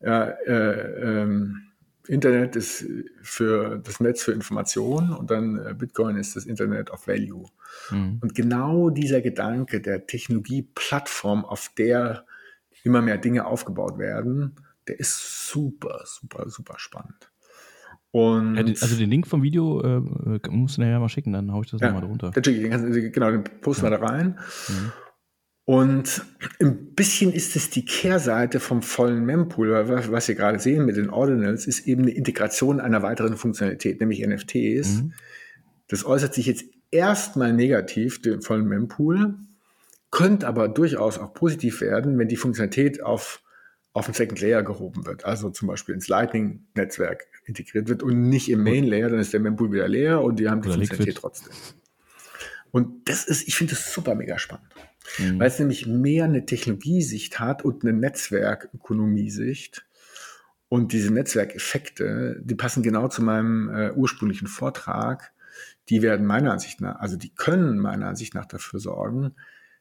[0.01, 1.68] Ja, äh, ähm,
[2.09, 2.85] Internet ist
[3.21, 7.45] für das Netz für Information und dann äh, Bitcoin ist das Internet of Value.
[7.91, 8.17] Mhm.
[8.21, 12.25] Und genau dieser Gedanke der Technologieplattform, auf der
[12.83, 14.55] immer mehr Dinge aufgebaut werden,
[14.87, 17.31] der ist super, super, super spannend.
[18.11, 21.69] Und also den Link vom Video äh, musst du nachher mal schicken, dann haue ich
[21.69, 22.31] das ja, nochmal drunter.
[22.31, 24.39] Den, genau, den posten wir da rein.
[24.67, 24.91] Mhm.
[25.69, 26.25] Und
[26.59, 30.97] ein bisschen ist es die Kehrseite vom vollen Mempool, weil was wir gerade sehen mit
[30.97, 35.03] den Ordinals, ist eben eine Integration einer weiteren Funktionalität, nämlich NFTs.
[35.03, 35.13] Mhm.
[35.87, 39.35] Das äußert sich jetzt erstmal negativ, den vollen Mempool,
[40.09, 43.43] könnte aber durchaus auch positiv werden, wenn die Funktionalität auf,
[43.93, 48.49] auf den Second Layer gehoben wird, also zum Beispiel ins Lightning-Netzwerk integriert wird und nicht
[48.49, 51.15] im Main Layer, dann ist der Mempool wieder leer und die haben die Oder Funktionalität
[51.15, 51.21] Liquid.
[51.21, 51.53] trotzdem.
[52.71, 54.73] Und das ist, ich finde das super mega spannend.
[55.17, 55.39] Mhm.
[55.39, 59.85] Weil es nämlich mehr eine Technologiesicht hat und eine Netzwerkökonomiesicht.
[60.67, 65.31] Und diese Netzwerkeffekte, die passen genau zu meinem äh, ursprünglichen Vortrag.
[65.89, 69.33] Die werden meiner Ansicht nach, also die können meiner Ansicht nach dafür sorgen,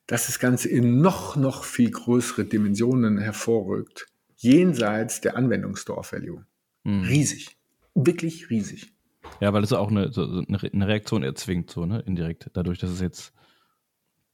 [0.06, 6.46] dass das Ganze in noch, noch viel größere Dimensionen hervorrückt, jenseits der Anwendungsstore-Value.
[6.84, 7.02] Mhm.
[7.02, 7.58] Riesig.
[7.94, 8.94] Wirklich riesig.
[9.40, 12.50] Ja, weil es auch eine, so eine Reaktion erzwingt, so, ne, indirekt.
[12.54, 13.32] Dadurch, dass es jetzt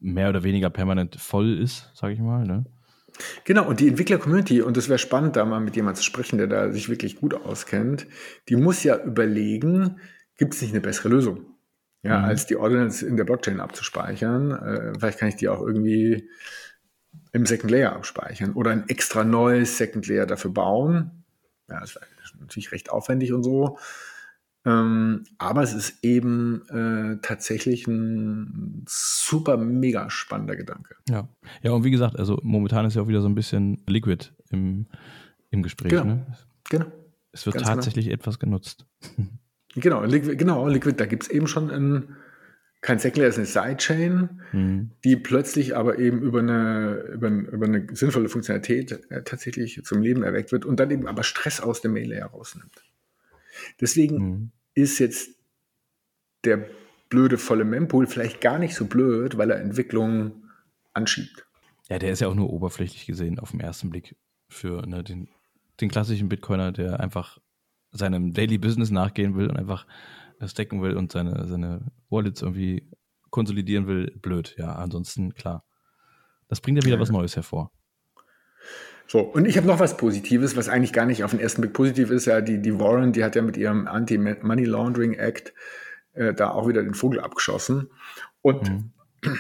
[0.01, 2.47] mehr oder weniger permanent voll ist, sage ich mal.
[2.47, 2.65] Ne?
[3.45, 6.47] Genau, und die Entwickler-Community, und das wäre spannend, da mal mit jemandem zu sprechen, der
[6.47, 8.07] da sich wirklich gut auskennt,
[8.49, 10.01] die muss ja überlegen,
[10.37, 11.47] gibt es nicht eine bessere Lösung,
[12.03, 12.25] ja, mhm.
[12.25, 14.51] als die Ordinance in der Blockchain abzuspeichern.
[14.51, 16.29] Äh, vielleicht kann ich die auch irgendwie
[17.33, 21.25] im Second Layer abspeichern oder ein extra neues Second Layer dafür bauen.
[21.69, 22.07] Ja, das wäre
[22.41, 23.79] natürlich recht aufwendig und so.
[24.67, 30.97] Ähm, aber es ist eben äh, tatsächlich ein super mega spannender Gedanke.
[31.09, 31.29] Ja.
[31.63, 34.87] Ja, und wie gesagt, also momentan ist ja auch wieder so ein bisschen Liquid im,
[35.51, 35.91] im Gespräch.
[35.91, 36.05] Genau.
[36.05, 36.27] Ne?
[36.71, 36.87] genau.
[37.33, 37.75] Es wird Ganz genau.
[37.75, 38.15] tatsächlich genau.
[38.15, 38.87] etwas genutzt.
[39.77, 42.17] Genau, Liquid, genau, Liquid, da gibt es eben schon ein,
[42.81, 44.91] kein Säckler, ist eine Sidechain, mhm.
[45.03, 50.23] die plötzlich aber eben über eine, über, über eine sinnvolle Funktionalität äh, tatsächlich zum Leben
[50.23, 52.85] erweckt wird und dann eben aber Stress aus dem Mail Layer rausnimmt.
[53.81, 54.51] Deswegen mhm.
[54.75, 55.31] ist jetzt
[56.45, 56.69] der
[57.09, 60.51] blöde volle Mempool vielleicht gar nicht so blöd, weil er Entwicklungen
[60.93, 61.47] anschiebt.
[61.89, 64.17] Ja, der ist ja auch nur oberflächlich gesehen auf den ersten Blick
[64.49, 65.29] für ne, den,
[65.81, 67.39] den klassischen Bitcoiner, der einfach
[67.93, 69.87] seinem Daily Business nachgehen will und einfach
[70.47, 72.89] stacken will und seine, seine Wallets irgendwie
[73.31, 74.55] konsolidieren will, blöd.
[74.59, 75.65] Ja, ansonsten klar.
[76.49, 77.01] Das bringt ja wieder ja.
[77.01, 77.73] was Neues hervor.
[79.07, 81.73] So, und ich habe noch was Positives, was eigentlich gar nicht auf den ersten Blick
[81.73, 82.27] positiv ist.
[82.27, 85.53] Ja, die, die Warren, die hat ja mit ihrem Anti-Money Laundering Act
[86.15, 87.91] äh, da auch wieder den Vogel abgeschossen.
[88.43, 88.91] Und mhm.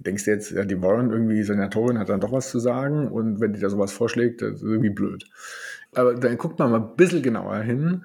[0.00, 3.40] denkst du jetzt, ja, die Warren, irgendwie Senatorin, hat dann doch was zu sagen und
[3.40, 5.26] wenn die da sowas vorschlägt, das ist irgendwie blöd.
[5.92, 8.04] Aber dann guckt man mal ein bisschen genauer hin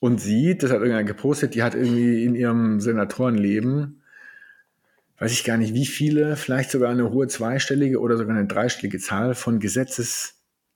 [0.00, 4.02] und sieht, das hat irgendeiner gepostet, die hat irgendwie in ihrem Senatorenleben,
[5.18, 8.98] weiß ich gar nicht wie viele, vielleicht sogar eine hohe zweistellige oder sogar eine dreistellige
[8.98, 9.60] Zahl von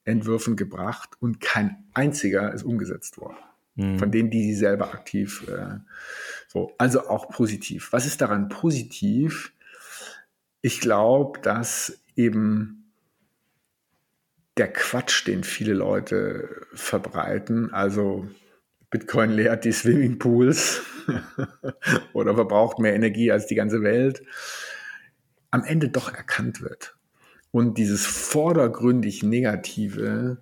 [0.05, 3.38] Gesetzesentwürfen gebracht und kein einziger ist umgesetzt worden.
[3.76, 3.98] Mhm.
[3.98, 5.78] Von denen, die sie selber aktiv, äh,
[6.48, 6.72] so.
[6.78, 7.92] Also auch positiv.
[7.92, 9.52] Was ist daran positiv?
[10.61, 12.92] Ich glaube, dass eben
[14.57, 18.28] der Quatsch, den viele Leute verbreiten, also
[18.90, 20.82] Bitcoin leert die Swimmingpools
[22.12, 24.22] oder verbraucht mehr Energie als die ganze Welt,
[25.50, 26.94] am Ende doch erkannt wird.
[27.55, 30.38] Und dieses vordergründig Negative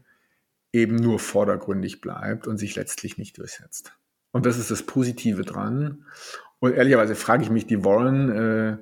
[0.73, 3.93] eben nur vordergründig bleibt und sich letztlich nicht durchsetzt.
[4.31, 6.07] Und das ist das Positive dran.
[6.59, 8.77] Und ehrlicherweise frage ich mich, die Warren, äh,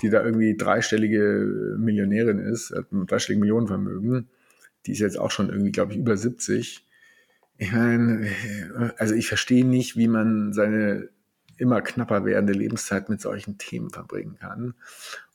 [0.00, 4.28] die da irgendwie dreistellige Millionärin ist, hat ein dreistellige Millionenvermögen,
[4.86, 6.86] die ist jetzt auch schon irgendwie, glaube ich, über 70.
[7.58, 8.28] Ich meine,
[8.96, 11.08] also ich verstehe nicht, wie man seine
[11.56, 14.74] immer knapper werdende Lebenszeit mit solchen Themen verbringen kann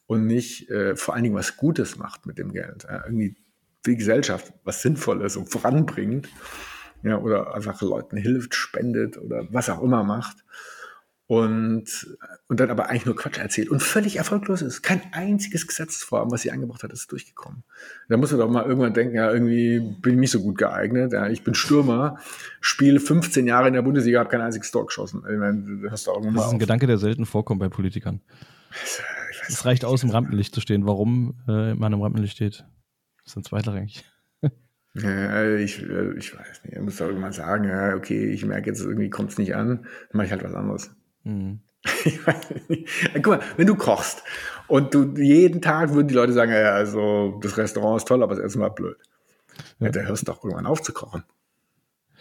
[0.08, 2.86] und nicht äh, vor allen Dingen was Gutes macht mit dem Geld.
[2.90, 3.36] Ja, irgendwie
[3.84, 6.30] für die Gesellschaft was Sinnvolles und voranbringt.
[7.04, 10.38] Ja, oder einfach Leuten hilft, spendet oder was auch immer macht
[11.28, 14.82] und, und dann aber eigentlich nur Quatsch erzählt und völlig erfolglos ist.
[14.82, 17.64] Kein einziges Gesetzesvorhaben, was sie eingebracht hat, ist durchgekommen.
[18.08, 21.12] Da muss man doch mal irgendwann denken, ja, irgendwie bin ich nicht so gut geeignet.
[21.12, 22.18] Ja, ich bin Stürmer,
[22.62, 25.24] spiele 15 Jahre in der Bundesliga, habe kein einziges Tor geschossen.
[25.30, 28.22] Ich meine, das ist ein Gedanke, der selten vorkommt bei Politikern.
[29.48, 30.86] Es reicht aus, im Rampenlicht zu stehen.
[30.86, 32.66] Warum äh, man im Rampenlicht steht,
[33.26, 34.04] ist ein zweitrangig.
[35.00, 38.82] Ja, ich, ich weiß nicht, ich muss doch irgendwann sagen, ja, okay, ich merke jetzt,
[38.82, 40.90] irgendwie kommt es nicht an, dann mache ich halt was anderes.
[41.24, 41.60] Mhm.
[43.14, 44.24] Guck mal, wenn du kochst
[44.68, 48.34] und du jeden Tag würden die Leute sagen, ja, also das Restaurant ist toll, aber
[48.34, 48.98] das Essen war blöd.
[49.78, 49.88] Ja.
[49.88, 51.24] ja da hörst du doch irgendwann auf zu kochen.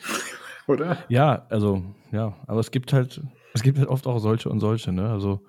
[0.66, 0.98] Oder?
[1.08, 3.22] Ja, also, ja, aber es gibt halt,
[3.54, 5.08] es gibt halt oft auch solche und solche, ne?
[5.08, 5.40] Also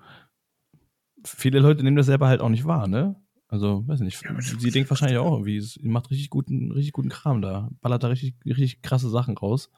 [1.24, 3.16] viele Leute nehmen das selber halt auch nicht wahr, ne?
[3.48, 7.08] Also, weiß nicht, ja, sie denkt wahrscheinlich auch irgendwie, sie macht richtig guten, richtig guten
[7.08, 9.70] Kram da, ballert da richtig, richtig krasse Sachen raus.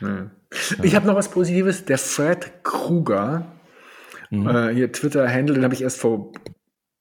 [0.00, 0.30] Ja.
[0.82, 1.84] Ich habe noch was Positives.
[1.84, 3.52] Der Fred Kruger,
[4.30, 4.48] mhm.
[4.48, 6.32] äh, hier Twitter-Handle, den habe ich erst vor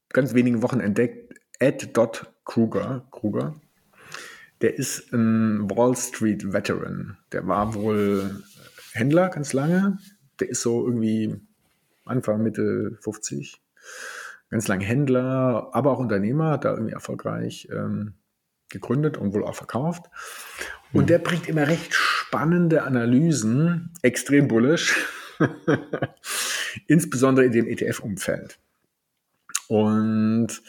[0.09, 1.33] ganz wenigen Wochen entdeckt.
[1.59, 3.07] Ed.Kruger.
[3.11, 3.55] Kruger.
[4.61, 7.17] Der ist ein Wall Street Veteran.
[7.31, 8.43] Der war wohl
[8.93, 9.97] Händler ganz lange.
[10.39, 11.35] Der ist so irgendwie
[12.05, 13.61] Anfang, Mitte 50.
[14.49, 18.13] Ganz lange Händler, aber auch Unternehmer, hat da irgendwie erfolgreich ähm,
[18.69, 20.05] gegründet und wohl auch verkauft.
[20.91, 24.95] Und der bringt immer recht spannende Analysen, extrem bullish,
[26.87, 28.59] insbesondere in dem ETF-Umfeld.
[29.67, 30.61] Und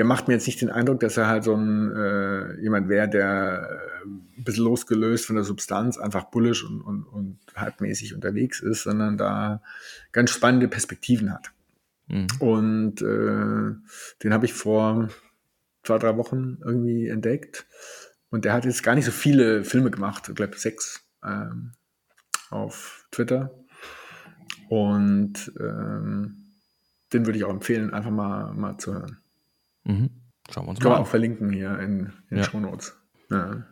[0.00, 3.06] der macht mir jetzt nicht den Eindruck, dass er halt so ein äh, jemand wäre,
[3.06, 3.68] der
[4.02, 8.84] äh, ein bisschen losgelöst von der Substanz einfach bullish und, und, und halbmäßig unterwegs ist,
[8.84, 9.62] sondern da
[10.12, 11.52] ganz spannende Perspektiven hat.
[12.08, 12.28] Mhm.
[12.38, 13.74] Und äh,
[14.22, 15.10] den habe ich vor
[15.82, 17.66] zwei, drei Wochen irgendwie entdeckt
[18.30, 21.72] und der hat jetzt gar nicht so viele Filme gemacht, ich glaube sechs ähm,
[22.48, 23.50] auf Twitter.
[24.70, 26.36] Und ähm,
[27.12, 29.18] den würde ich auch empfehlen, einfach mal, mal zu hören.
[29.84, 30.10] Mhm.
[30.50, 32.44] Schauen wir uns Kann mal man auch verlinken hier in, in ja.
[32.44, 32.96] Show Notes.
[33.30, 33.64] Ja.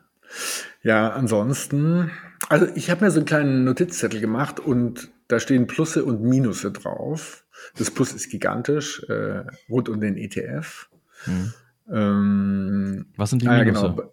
[0.82, 2.10] ja, ansonsten,
[2.48, 6.70] also ich habe mir so einen kleinen Notizzettel gemacht und da stehen Plusse und Minusse
[6.70, 7.44] drauf.
[7.76, 10.88] Das Plus ist gigantisch, äh, rund um den ETF.
[11.26, 11.52] Mhm.
[11.90, 13.86] Ähm, Was sind die Minusse?
[13.86, 14.10] Ah, genau.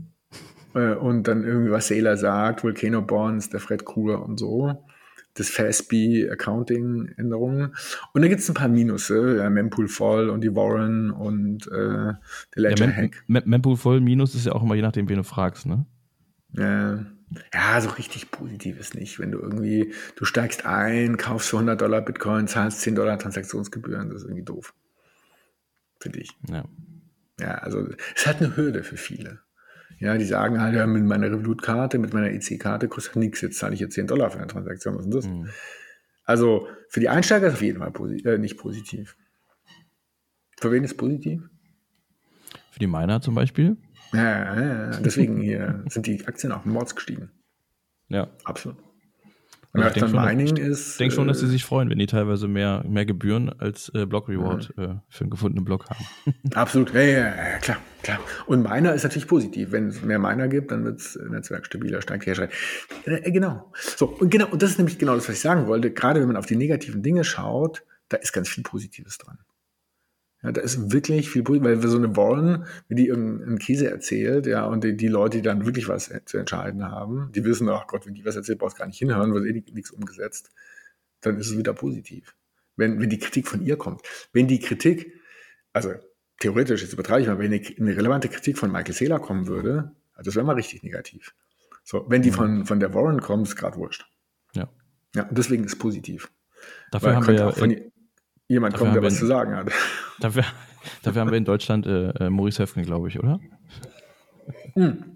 [0.75, 4.85] Äh, und dann irgendwie, was Sailor sagt, Volcano Bonds, der Fred Kruger und so.
[5.35, 7.75] Das FASB Accounting Änderungen.
[8.13, 12.13] Und dann gibt es ein paar Minusse, ja, Mempool voll und die Warren und äh,
[12.13, 12.19] der
[12.55, 13.15] Ledger Hack.
[13.15, 15.85] Ja, Mem Mempool voll Minus ist ja auch immer je nachdem, wen du fragst, ne?
[16.53, 17.05] Ja.
[17.53, 19.19] Ja, so richtig positiv ist nicht.
[19.19, 24.09] Wenn du irgendwie, du steigst ein, kaufst für 100 Dollar Bitcoin, zahlst 10 Dollar Transaktionsgebühren,
[24.09, 24.73] das ist irgendwie doof.
[25.99, 26.29] Finde ich.
[26.49, 26.63] Ja.
[27.39, 29.39] Ja, also es hat eine Hürde für viele.
[29.99, 33.73] Ja, die sagen halt, ja, mit meiner Revolut-Karte, mit meiner EC-Karte kostet nichts, jetzt zahle
[33.73, 34.97] ich jetzt 10 Dollar für eine Transaktion.
[34.97, 35.27] Was ist das?
[35.27, 35.49] Mhm.
[36.25, 39.15] Also für die Einsteiger ist es auf jeden Fall posi äh, nicht positiv.
[40.59, 41.49] Für wen ist es positiv?
[42.71, 43.77] Für die Miner zum Beispiel.
[44.13, 44.99] Ja, ja, ja.
[44.99, 47.31] deswegen hier sind die Aktien auch Mords gestiegen.
[48.07, 48.29] Ja.
[48.43, 48.77] Absolut.
[49.75, 52.47] Also ich denke schon, ich denk schon, dass sie äh, sich freuen, wenn die teilweise
[52.47, 54.83] mehr, mehr Gebühren als äh, Block Reward mhm.
[54.83, 56.05] äh, für einen gefundenen Block haben.
[56.53, 58.19] Absolut, ja, ja, ja, klar, klar.
[58.45, 59.71] Und meiner ist natürlich positiv.
[59.71, 62.49] Wenn es mehr meiner gibt, dann wird das Netzwerk stabiler, steigt Hersteller.
[63.05, 63.71] Äh, genau.
[63.73, 65.91] So, und genau, und das ist nämlich genau das, was ich sagen wollte.
[65.91, 69.39] Gerade wenn man auf die negativen Dinge schaut, da ist ganz viel Positives dran.
[70.45, 74.45] Ja, da ist wirklich viel, weil wir so eine Warren, wie die irgendeinen Käse erzählt,
[74.45, 77.87] ja, und die, die, Leute, die dann wirklich was zu entscheiden haben, die wissen, ach
[77.87, 80.51] Gott, wenn die was erzählt, brauchst du gar nicht hinhören, wird eh nichts umgesetzt,
[81.21, 82.35] dann ist es wieder positiv.
[82.75, 84.01] Wenn, wenn die Kritik von ihr kommt.
[84.33, 85.19] Wenn die Kritik,
[85.73, 85.93] also
[86.39, 89.93] theoretisch, jetzt übertreibe ich mal, wenn eine, eine relevante Kritik von Michael Saylor kommen würde,
[90.13, 91.33] also das wäre mal richtig negativ.
[91.83, 92.35] So, wenn die mhm.
[92.35, 94.05] von, von der Warren kommt, ist gerade wurscht.
[94.53, 94.69] Ja.
[95.15, 96.29] Ja, deswegen ist es positiv.
[96.91, 97.91] Dafür Weil haben wir ja von,
[98.47, 99.71] jemand kommt, der was in, zu sagen hat.
[100.19, 100.43] Dafür,
[101.03, 103.39] dafür haben wir in Deutschland äh, äh Maurice Höfgen, glaube ich, oder?
[104.73, 105.15] Hm.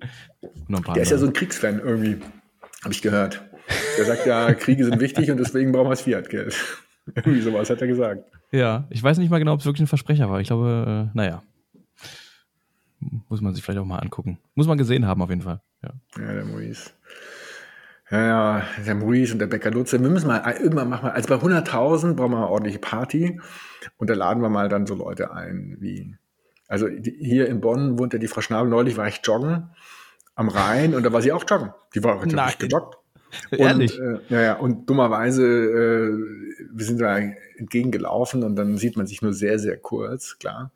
[0.93, 2.19] Der ist ja so ein Kriegsfan irgendwie,
[2.83, 3.41] habe ich gehört.
[3.97, 6.55] Der sagt ja, Kriege sind wichtig und deswegen brauchen wir das Fiat-Geld.
[7.15, 8.23] irgendwie sowas hat er gesagt.
[8.51, 10.41] Ja, ich weiß nicht mal genau, ob es wirklich ein Versprecher war.
[10.41, 11.43] Ich glaube, äh, naja.
[13.29, 14.39] Muss man sich vielleicht auch mal angucken.
[14.55, 15.61] Muss man gesehen haben, auf jeden Fall.
[15.81, 16.91] Ja, ja der Maurice.
[18.11, 20.01] Ja, ja, der Maurice und der Bäcker Lutze.
[20.01, 23.39] Wir müssen mal, irgendwann machen wir, also bei 100.000 brauchen wir eine ordentliche Party.
[23.97, 26.15] Und da laden wir mal dann so Leute ein, wie,
[26.67, 28.69] also die, hier in Bonn wohnt ja die Frau Schnabel.
[28.69, 29.69] Neulich war ich joggen
[30.35, 31.71] am Rhein und da war sie auch joggen.
[31.93, 32.97] Die war natürlich gejoggt.
[33.51, 33.99] Und, Ehrlich?
[33.99, 36.17] Äh, ja, ja, und dummerweise, äh,
[36.73, 37.19] wir sind da
[37.57, 40.71] entgegengelaufen und dann sieht man sich nur sehr, sehr kurz, klar.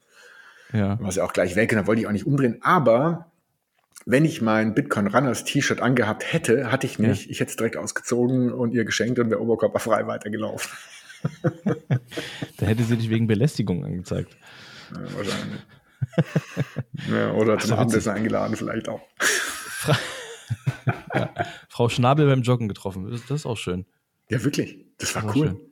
[0.72, 1.00] Ja.
[1.02, 2.60] War sie auch gleich weg und da wollte ich auch nicht umdrehen.
[2.62, 3.32] Aber
[4.06, 7.26] wenn ich mein Bitcoin Runners T-Shirt angehabt hätte, hatte ich nicht.
[7.26, 7.32] Ja.
[7.32, 10.72] Ich hätte es direkt ausgezogen und ihr geschenkt und wäre oberkörperfrei weitergelaufen.
[12.58, 14.36] da hätte sie dich wegen Belästigung angezeigt.
[14.92, 15.62] Ja, wahrscheinlich.
[17.10, 19.02] ja, oder zum Abendessen eingeladen, vielleicht auch.
[21.14, 21.34] ja.
[21.70, 23.10] Frau Schnabel beim Joggen getroffen.
[23.10, 23.86] Das, das, ist auch schön.
[24.30, 24.86] Ja, wirklich.
[24.98, 25.48] Das war das cool.
[25.48, 25.72] Schön.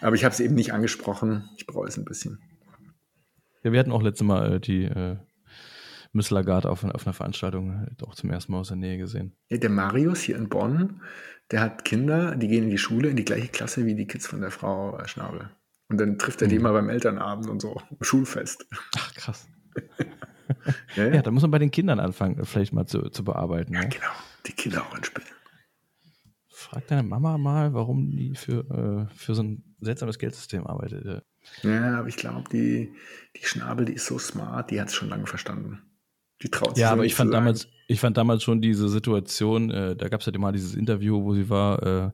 [0.00, 1.48] Aber ich habe es eben nicht angesprochen.
[1.56, 2.40] Ich bereue es ein bisschen.
[3.62, 5.16] Ja, wir hatten auch letztes Mal äh, die äh,
[6.16, 9.36] Miss Lagarde auf, auf einer Veranstaltung auch zum ersten Mal aus der Nähe gesehen.
[9.48, 11.02] Ja, der Marius hier in Bonn,
[11.50, 14.26] der hat Kinder, die gehen in die Schule, in die gleiche Klasse wie die Kids
[14.26, 15.50] von der Frau Schnabel.
[15.88, 16.62] Und dann trifft er die mhm.
[16.62, 18.66] immer beim Elternabend und so, Schulfest.
[18.96, 19.46] Ach, krass.
[20.96, 21.14] ja, ja.
[21.14, 23.72] ja, da muss man bei den Kindern anfangen, vielleicht mal zu, zu bearbeiten.
[23.74, 23.88] Ja, ne?
[23.88, 24.12] genau.
[24.46, 25.28] Die Kinder auch anspielen.
[26.48, 31.22] Frag deine Mama mal, warum die für, äh, für so ein seltsames Geldsystem arbeitet.
[31.62, 32.92] Ja, aber ich glaube, die,
[33.36, 35.82] die Schnabel, die ist so smart, die hat es schon lange verstanden.
[36.42, 39.96] Die traut sich Ja, aber ich fand, damals, ich fand damals schon diese Situation, äh,
[39.96, 42.10] da gab es ja mal dieses Interview, wo sie war, äh,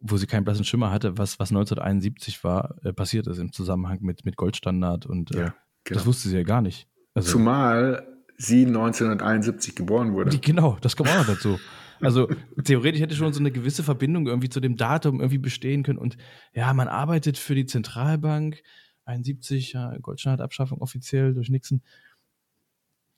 [0.00, 3.98] wo sie keinen blassen Schimmer hatte, was, was 1971 war, äh, passiert ist im Zusammenhang
[4.02, 5.98] mit, mit Goldstandard und äh, ja, genau.
[5.98, 6.88] das wusste sie ja gar nicht.
[7.14, 10.30] Also, Zumal sie 1971 geboren wurde.
[10.30, 11.58] Die, genau, das kommt auch noch dazu.
[12.00, 12.28] Also
[12.64, 15.98] theoretisch hätte schon so eine gewisse Verbindung irgendwie zu dem Datum irgendwie bestehen können.
[15.98, 16.16] Und
[16.52, 18.62] ja, man arbeitet für die Zentralbank,
[19.04, 21.82] 71, ja, Goldstandardabschaffung offiziell durch Nixon.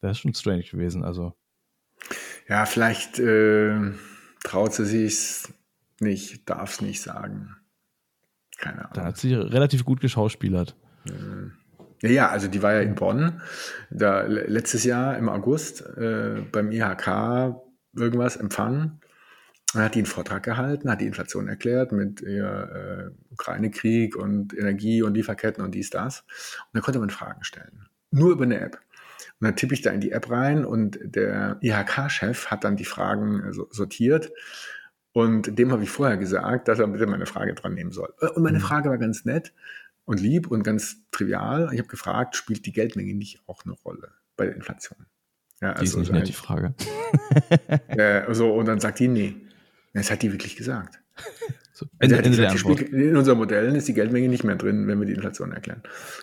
[0.00, 1.34] Das ist schon strange gewesen, also.
[2.48, 3.92] Ja, vielleicht äh,
[4.44, 5.42] traut sie sich
[6.00, 7.56] nicht, darf es nicht sagen.
[8.58, 8.92] Keine Ahnung.
[8.94, 10.76] Da hat sie relativ gut geschauspielert.
[12.02, 13.40] Ja, ja, also die war ja in Bonn,
[13.90, 17.56] da letztes Jahr im August äh, beim IHK
[17.96, 19.00] irgendwas empfangen.
[19.72, 25.02] Dann hat die einen Vortrag gehalten, hat die Inflation erklärt mit äh, Ukraine-Krieg und Energie
[25.02, 26.20] und Lieferketten und dies, das.
[26.20, 27.88] Und da konnte man Fragen stellen.
[28.10, 28.78] Nur über eine App.
[29.40, 32.84] Und dann tippe ich da in die App rein und der IHK-Chef hat dann die
[32.86, 34.32] Fragen äh, sortiert.
[35.12, 38.12] Und dem habe ich vorher gesagt, dass er bitte meine Frage dran nehmen soll.
[38.34, 38.62] Und meine mhm.
[38.62, 39.52] Frage war ganz nett
[40.04, 41.70] und lieb und ganz trivial.
[41.72, 45.06] Ich habe gefragt, spielt die Geldmenge nicht auch eine Rolle bei der Inflation?
[45.60, 46.74] Ja, also die ist nicht nett, die Frage.
[47.88, 49.36] äh, so, und dann sagt die, nee.
[49.92, 50.98] Das hat die wirklich gesagt.
[51.72, 54.86] So, Ende, also Ende gesagt, spielt, in unseren Modellen ist die Geldmenge nicht mehr drin,
[54.86, 55.82] wenn wir die Inflation erklären.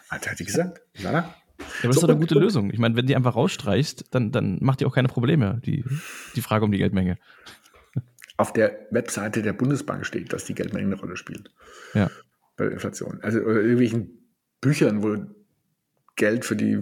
[0.09, 0.81] Also hat die gesagt.
[0.95, 1.33] Ja,
[1.63, 2.71] ja, aber das so, ist doch eine gute und, Lösung.
[2.71, 5.83] Ich meine, wenn die einfach rausstreichst, dann, dann macht die auch keine Probleme, die,
[6.35, 7.17] die Frage um die Geldmenge.
[8.37, 11.51] Auf der Webseite der Bundesbank steht, dass die Geldmenge eine Rolle spielt.
[11.93, 12.09] Ja.
[12.57, 13.19] Bei der Inflation.
[13.21, 14.09] Also oder irgendwelchen
[14.61, 15.17] Büchern, wo
[16.15, 16.81] Geld für die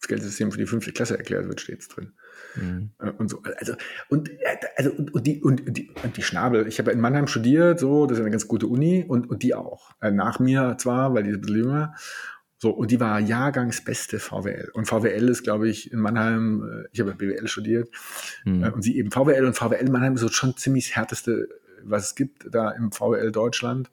[0.00, 2.12] das Geldsystem für die fünfte Klasse erklärt wird, steht es drin.
[2.54, 2.90] Mhm.
[3.00, 3.42] Äh, und so.
[3.58, 3.74] Also,
[4.08, 4.30] und,
[4.76, 8.06] also, und, und, die, und, die, und die Schnabel, ich habe in Mannheim studiert, so,
[8.06, 9.90] das ist eine ganz gute Uni, und, und die auch.
[10.00, 11.94] Äh, nach mir zwar, weil die ist ein bisschen jünger.
[12.58, 14.70] So, und die war Jahrgangsbeste VWL.
[14.72, 17.90] Und VWL ist, glaube ich, in Mannheim, äh, ich habe BWL studiert,
[18.44, 18.62] mhm.
[18.72, 21.48] und sie eben VWL und VWL Mannheim ist so schon ziemlich das härteste,
[21.82, 23.90] was es gibt, da im VWL Deutschland.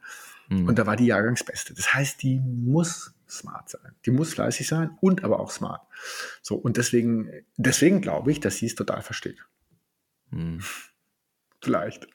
[0.49, 0.67] Mhm.
[0.67, 1.73] Und da war die Jahrgangsbeste.
[1.73, 3.93] Das heißt, die muss smart sein.
[4.05, 5.81] Die muss fleißig sein und aber auch smart.
[6.41, 9.45] So, und deswegen, deswegen glaube ich, dass sie es total versteht.
[10.29, 10.61] Mhm.
[11.61, 12.07] Vielleicht.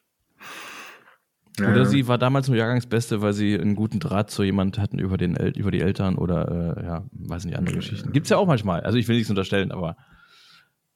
[1.61, 5.17] Oder sie war damals nur Jahrgangsbeste, weil sie einen guten Draht zu jemand hatten über,
[5.17, 8.13] den El über die Eltern oder, äh, ja, weiß nicht, andere Geschichten.
[8.13, 8.81] Gibt es ja auch manchmal.
[8.81, 9.97] Also ich will nichts unterstellen, aber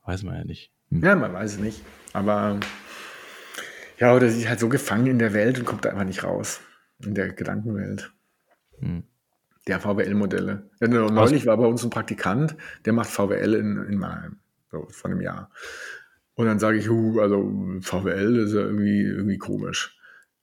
[0.04, 0.70] weiß man ja nicht.
[0.90, 1.02] Hm.
[1.02, 1.82] Ja, man weiß es nicht.
[2.12, 2.60] Aber
[3.98, 6.24] ja, oder sie ist halt so gefangen in der Welt und kommt da einfach nicht
[6.24, 6.60] raus.
[7.04, 8.12] In der Gedankenwelt.
[8.78, 9.04] Hm.
[9.68, 10.70] Der VWL-Modelle.
[10.80, 14.38] Ja, neulich war bei uns ein Praktikant, der macht VWL in, in Mannheim.
[14.72, 15.50] So, von einem Jahr.
[16.34, 19.96] Und dann sage ich, uh, also VWL ist ja irgendwie, irgendwie komisch.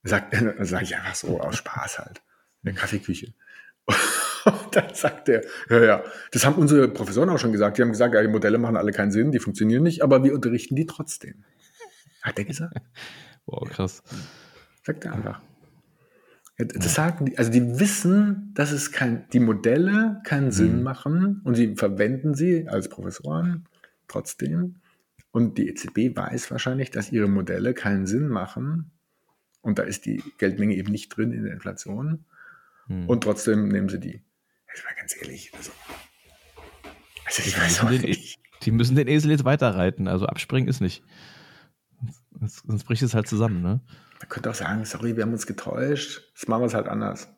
[0.03, 2.21] Sagt, dann sage ich einfach so aus Spaß halt.
[2.63, 3.33] In der Kaffeeküche.
[4.45, 7.77] Und dann sagt er, ja, ja, das haben unsere Professoren auch schon gesagt.
[7.77, 10.33] Die haben gesagt, ja, die Modelle machen alle keinen Sinn, die funktionieren nicht, aber wir
[10.33, 11.43] unterrichten die trotzdem.
[12.21, 12.81] Hat er gesagt?
[13.51, 14.03] Wow, krass.
[14.83, 15.41] Sagt er einfach.
[16.59, 20.83] Das sagen die, also die wissen, dass es kein, die Modelle keinen Sinn mhm.
[20.83, 23.65] machen und sie verwenden sie als Professoren
[24.07, 24.81] trotzdem.
[25.31, 28.91] Und die EZB weiß wahrscheinlich, dass ihre Modelle keinen Sinn machen.
[29.61, 32.25] Und da ist die Geldmenge eben nicht drin in der Inflation.
[32.87, 33.07] Hm.
[33.07, 34.21] Und trotzdem nehmen sie die.
[34.67, 35.51] Jetzt mal ganz ehrlich.
[35.55, 35.71] Also,
[37.25, 38.39] also ich weiß auch nicht.
[38.63, 40.07] Die müssen den Esel jetzt weiterreiten.
[40.07, 41.03] Also abspringen ist nicht.
[42.41, 43.81] Sonst bricht es halt zusammen, ne?
[44.19, 46.31] Man könnte auch sagen, sorry, wir haben uns getäuscht.
[46.33, 47.29] Das machen wir es halt anders.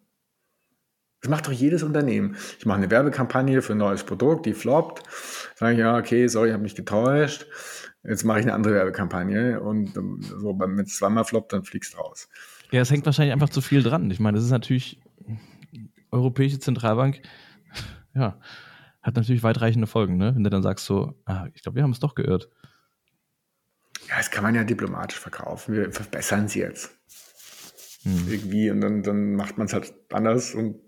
[1.22, 2.36] Das macht doch jedes Unternehmen.
[2.58, 5.04] Ich mache eine Werbekampagne für ein neues Produkt, die floppt.
[5.56, 7.46] Sage ich, ja, okay, sorry, ich habe mich getäuscht.
[8.04, 11.98] Jetzt mache ich eine andere Werbekampagne und so, wenn es zweimal floppt, dann fliegst du
[11.98, 12.30] raus.
[12.72, 14.10] Ja, es hängt wahrscheinlich einfach zu viel dran.
[14.10, 15.00] Ich meine, das ist natürlich,
[16.10, 17.22] Europäische Zentralbank,
[18.16, 18.40] ja,
[19.02, 20.34] hat natürlich weitreichende Folgen, ne?
[20.36, 22.50] Wenn du dann sagst so, ah, ich glaube, wir haben es doch geirrt.
[24.08, 25.76] Ja, das kann man ja diplomatisch verkaufen.
[25.76, 26.92] Wir verbessern es jetzt.
[28.04, 28.28] Hm.
[28.28, 30.80] Irgendwie und dann, dann macht man es halt anders und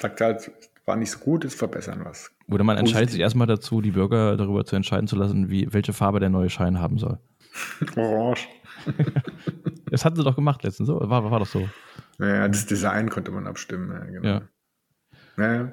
[0.00, 0.50] sagt halt,
[0.84, 2.30] war nicht so gut, jetzt verbessern wir es.
[2.48, 5.92] Oder man entscheidet sich erstmal dazu, die Bürger darüber zu entscheiden zu lassen, wie, welche
[5.92, 7.18] Farbe der neue Schein haben soll.
[7.96, 8.48] Orange.
[9.90, 11.00] das hatten sie doch gemacht letztens, so?
[11.00, 11.68] War, war doch so.
[12.18, 14.28] Naja, das Design konnte man abstimmen, ja, genau.
[14.28, 14.42] Ja.
[15.36, 15.72] Naja.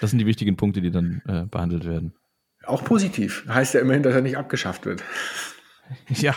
[0.00, 2.14] Das sind die wichtigen Punkte, die dann äh, behandelt werden.
[2.64, 3.46] Auch positiv.
[3.48, 5.02] Heißt ja immerhin, dass er nicht abgeschafft wird.
[6.08, 6.34] Ja.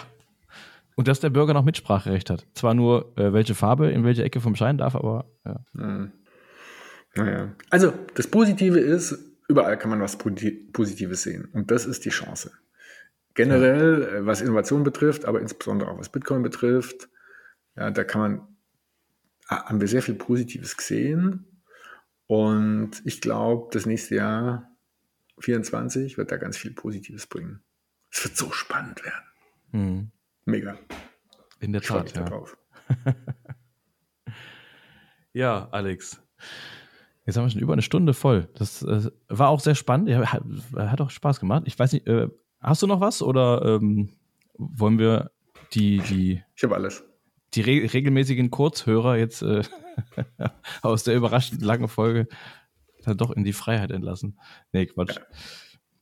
[0.95, 2.47] Und dass der Bürger noch Mitspracherecht hat.
[2.53, 5.59] Zwar nur, äh, welche Farbe in welche Ecke vom Schein darf, aber ja.
[5.75, 6.11] Hm.
[7.15, 7.53] Naja.
[7.69, 11.45] Also, das Positive ist, überall kann man was Positives sehen.
[11.53, 12.51] Und das ist die Chance.
[13.33, 14.03] Generell.
[14.03, 17.09] Äh, was Innovation betrifft, aber insbesondere auch was Bitcoin betrifft,
[17.75, 18.47] ja, da kann man,
[19.47, 21.45] haben wir sehr viel Positives gesehen.
[22.27, 24.71] Und ich glaube, das nächste Jahr,
[25.39, 27.61] 24, wird da ganz viel Positives bringen.
[28.09, 29.25] Es wird so spannend werden.
[29.71, 30.11] Mhm.
[30.45, 30.77] Mega.
[31.59, 32.23] In der Tat, ja.
[32.23, 32.57] Drauf.
[35.33, 36.21] ja, Alex.
[37.31, 38.49] Jetzt haben wir schon über eine Stunde voll.
[38.55, 40.09] Das äh, war auch sehr spannend.
[40.09, 40.43] Ja, hat,
[40.75, 41.63] hat, auch Spaß gemacht.
[41.65, 42.27] Ich weiß nicht, äh,
[42.59, 44.09] hast du noch was oder ähm,
[44.57, 45.31] wollen wir
[45.71, 46.43] die, die.
[46.57, 47.05] Ich habe alles.
[47.53, 49.61] Die re regelmäßigen Kurzhörer jetzt äh,
[50.81, 52.27] aus der überraschend langen Folge
[53.05, 54.37] dann doch in die Freiheit entlassen.
[54.73, 55.15] Nee, Quatsch.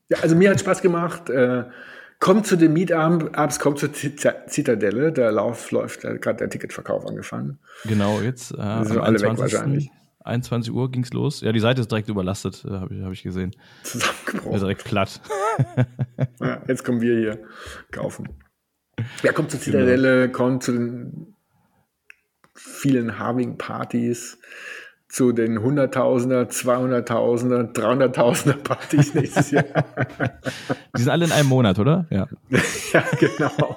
[0.09, 1.29] Ja, also mir hat Spaß gemacht.
[1.29, 1.65] Äh,
[2.19, 5.13] kommt zu den Meetups, kommt zur Zitadelle.
[5.13, 7.59] Da läuft, läuft gerade der Ticketverkauf angefangen.
[7.85, 8.49] Genau, jetzt.
[8.49, 9.91] Äh, sind alle weg wahrscheinlich.
[10.23, 11.41] 21 Uhr ging es los.
[11.41, 13.55] Ja, die Seite ist direkt überlastet, äh, habe ich, hab ich gesehen.
[13.83, 14.51] Zusammengebrochen.
[14.51, 15.21] Ja, direkt platt.
[16.41, 17.39] ja, jetzt kommen wir hier
[17.91, 18.29] kaufen.
[19.23, 19.77] Ja, kommt zur genau.
[19.77, 20.37] Zitadelle, genau.
[20.37, 21.35] kommt zu den
[22.53, 24.39] vielen Harving-Partys,
[25.07, 29.63] zu den 100.000er, 200.000er, 300.000er Partys nächstes Jahr.
[30.95, 32.05] Die sind alle in einem Monat, oder?
[32.09, 32.27] Ja,
[32.93, 33.75] ja genau.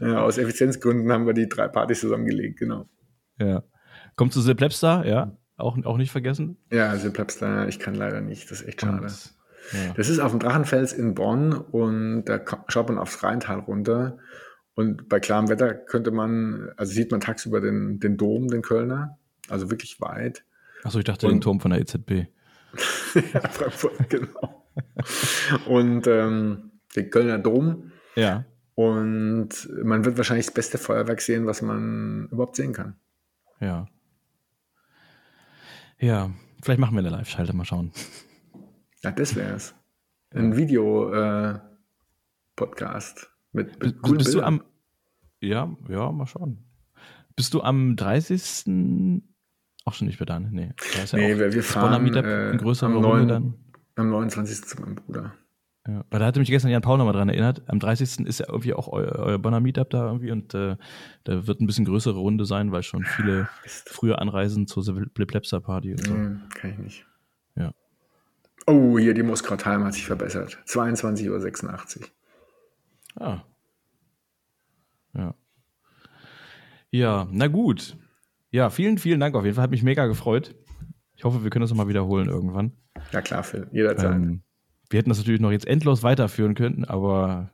[0.00, 2.88] ja, aus Effizienzgründen haben wir die drei Partys zusammengelegt, genau.
[3.38, 3.62] Ja.
[4.16, 6.56] Kommt zu Sepp Lepster, ja, auch, auch nicht vergessen.
[6.70, 9.02] Ja, Sepp Lepster, ich kann leider nicht, das ist echt schade.
[9.02, 9.34] Und,
[9.72, 9.92] ja.
[9.94, 14.18] Das ist auf dem Drachenfels in Bonn und da schaut man aufs Rheintal runter.
[14.74, 19.18] Und bei klarem Wetter könnte man, also sieht man tagsüber den, den Dom, den Kölner,
[19.48, 20.44] also wirklich weit.
[20.82, 22.10] Achso, ich dachte und, den Turm von der EZB.
[23.34, 24.64] ja, Frankfurt, genau.
[25.66, 27.92] und ähm, den Kölner Dom.
[28.14, 28.44] Ja.
[28.74, 29.48] Und
[29.82, 32.96] man wird wahrscheinlich das beste Feuerwerk sehen, was man überhaupt sehen kann.
[33.60, 33.88] Ja.
[35.98, 36.30] Ja,
[36.62, 37.90] vielleicht machen wir eine Live-Schalte, mal schauen.
[39.02, 39.74] Ja, das wäre es.
[40.30, 40.56] Ein.
[40.56, 44.58] Video-Podcast äh, mit, mit coolen Bist Bildern.
[44.58, 44.70] du am.
[45.40, 46.64] Ja, ja, mal schauen.
[47.34, 49.22] Bist du am 30.
[49.84, 50.38] auch schon nicht mehr da?
[50.40, 50.48] Ne?
[50.50, 53.54] Nee, ist ja nee wir, wir fahren äh, am, 9, dann.
[53.94, 54.64] am 29.
[54.64, 55.34] zu meinem Bruder.
[55.86, 57.62] Ja, weil da hatte mich gestern Jan Paul nochmal dran erinnert.
[57.68, 58.26] Am 30.
[58.26, 60.76] ist ja irgendwie auch euer, euer Bonner Meetup da irgendwie und äh,
[61.24, 65.92] da wird ein bisschen größere Runde sein, weil schon viele früher anreisen zur Bliplepster Party
[65.92, 66.12] und so.
[66.12, 67.06] Mm, kann ich nicht.
[67.54, 67.72] Ja.
[68.66, 70.58] Oh, hier die Moskautalm hat sich verbessert.
[70.66, 72.06] 22.86 Uhr.
[73.22, 73.44] Ah.
[75.14, 75.34] Ja.
[76.90, 77.96] Ja, na gut.
[78.50, 79.64] Ja, vielen, vielen Dank auf jeden Fall.
[79.64, 80.56] Hat mich mega gefreut.
[81.14, 82.72] Ich hoffe, wir können das nochmal wiederholen irgendwann.
[83.12, 83.68] Ja, klar, Phil.
[83.70, 84.16] Jederzeit.
[84.16, 84.42] Ähm,
[84.90, 87.50] wir hätten das natürlich noch jetzt endlos weiterführen können, aber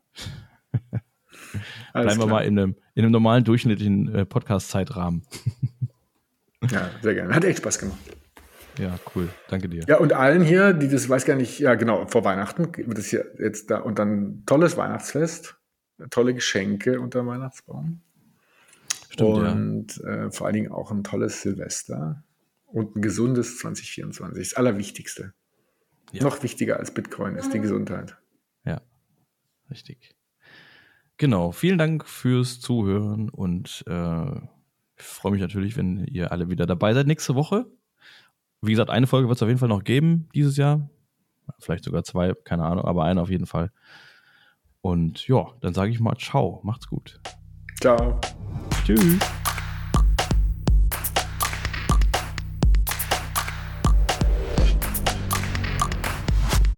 [1.92, 5.22] bleiben wir mal in einem, in einem normalen durchschnittlichen äh, Podcast-Zeitrahmen.
[6.70, 7.34] ja, sehr gerne.
[7.34, 7.98] Hat echt Spaß gemacht.
[8.78, 9.28] Ja, cool.
[9.48, 9.84] Danke dir.
[9.86, 13.08] Ja, und allen hier, die das weiß gar nicht, ja genau, vor Weihnachten wird es
[13.08, 15.56] hier jetzt da und dann tolles Weihnachtsfest,
[16.10, 18.00] tolle Geschenke unter dem Weihnachtsbaum.
[19.10, 20.26] Stimmt, und ja.
[20.26, 22.24] äh, vor allen Dingen auch ein tolles Silvester
[22.64, 24.42] und ein gesundes 2024.
[24.42, 25.34] Das Allerwichtigste.
[26.12, 26.24] Ja.
[26.24, 28.16] Noch wichtiger als Bitcoin ist die Gesundheit.
[28.64, 28.82] Ja,
[29.70, 30.14] richtig.
[31.16, 31.52] Genau.
[31.52, 34.36] Vielen Dank fürs Zuhören und äh,
[34.96, 37.66] ich freue mich natürlich, wenn ihr alle wieder dabei seid nächste Woche.
[38.60, 40.90] Wie gesagt, eine Folge wird es auf jeden Fall noch geben dieses Jahr.
[41.58, 43.72] Vielleicht sogar zwei, keine Ahnung, aber einen auf jeden Fall.
[44.80, 47.20] Und ja, dann sage ich mal ciao, macht's gut.
[47.80, 48.20] Ciao.
[48.84, 49.18] Tschüss.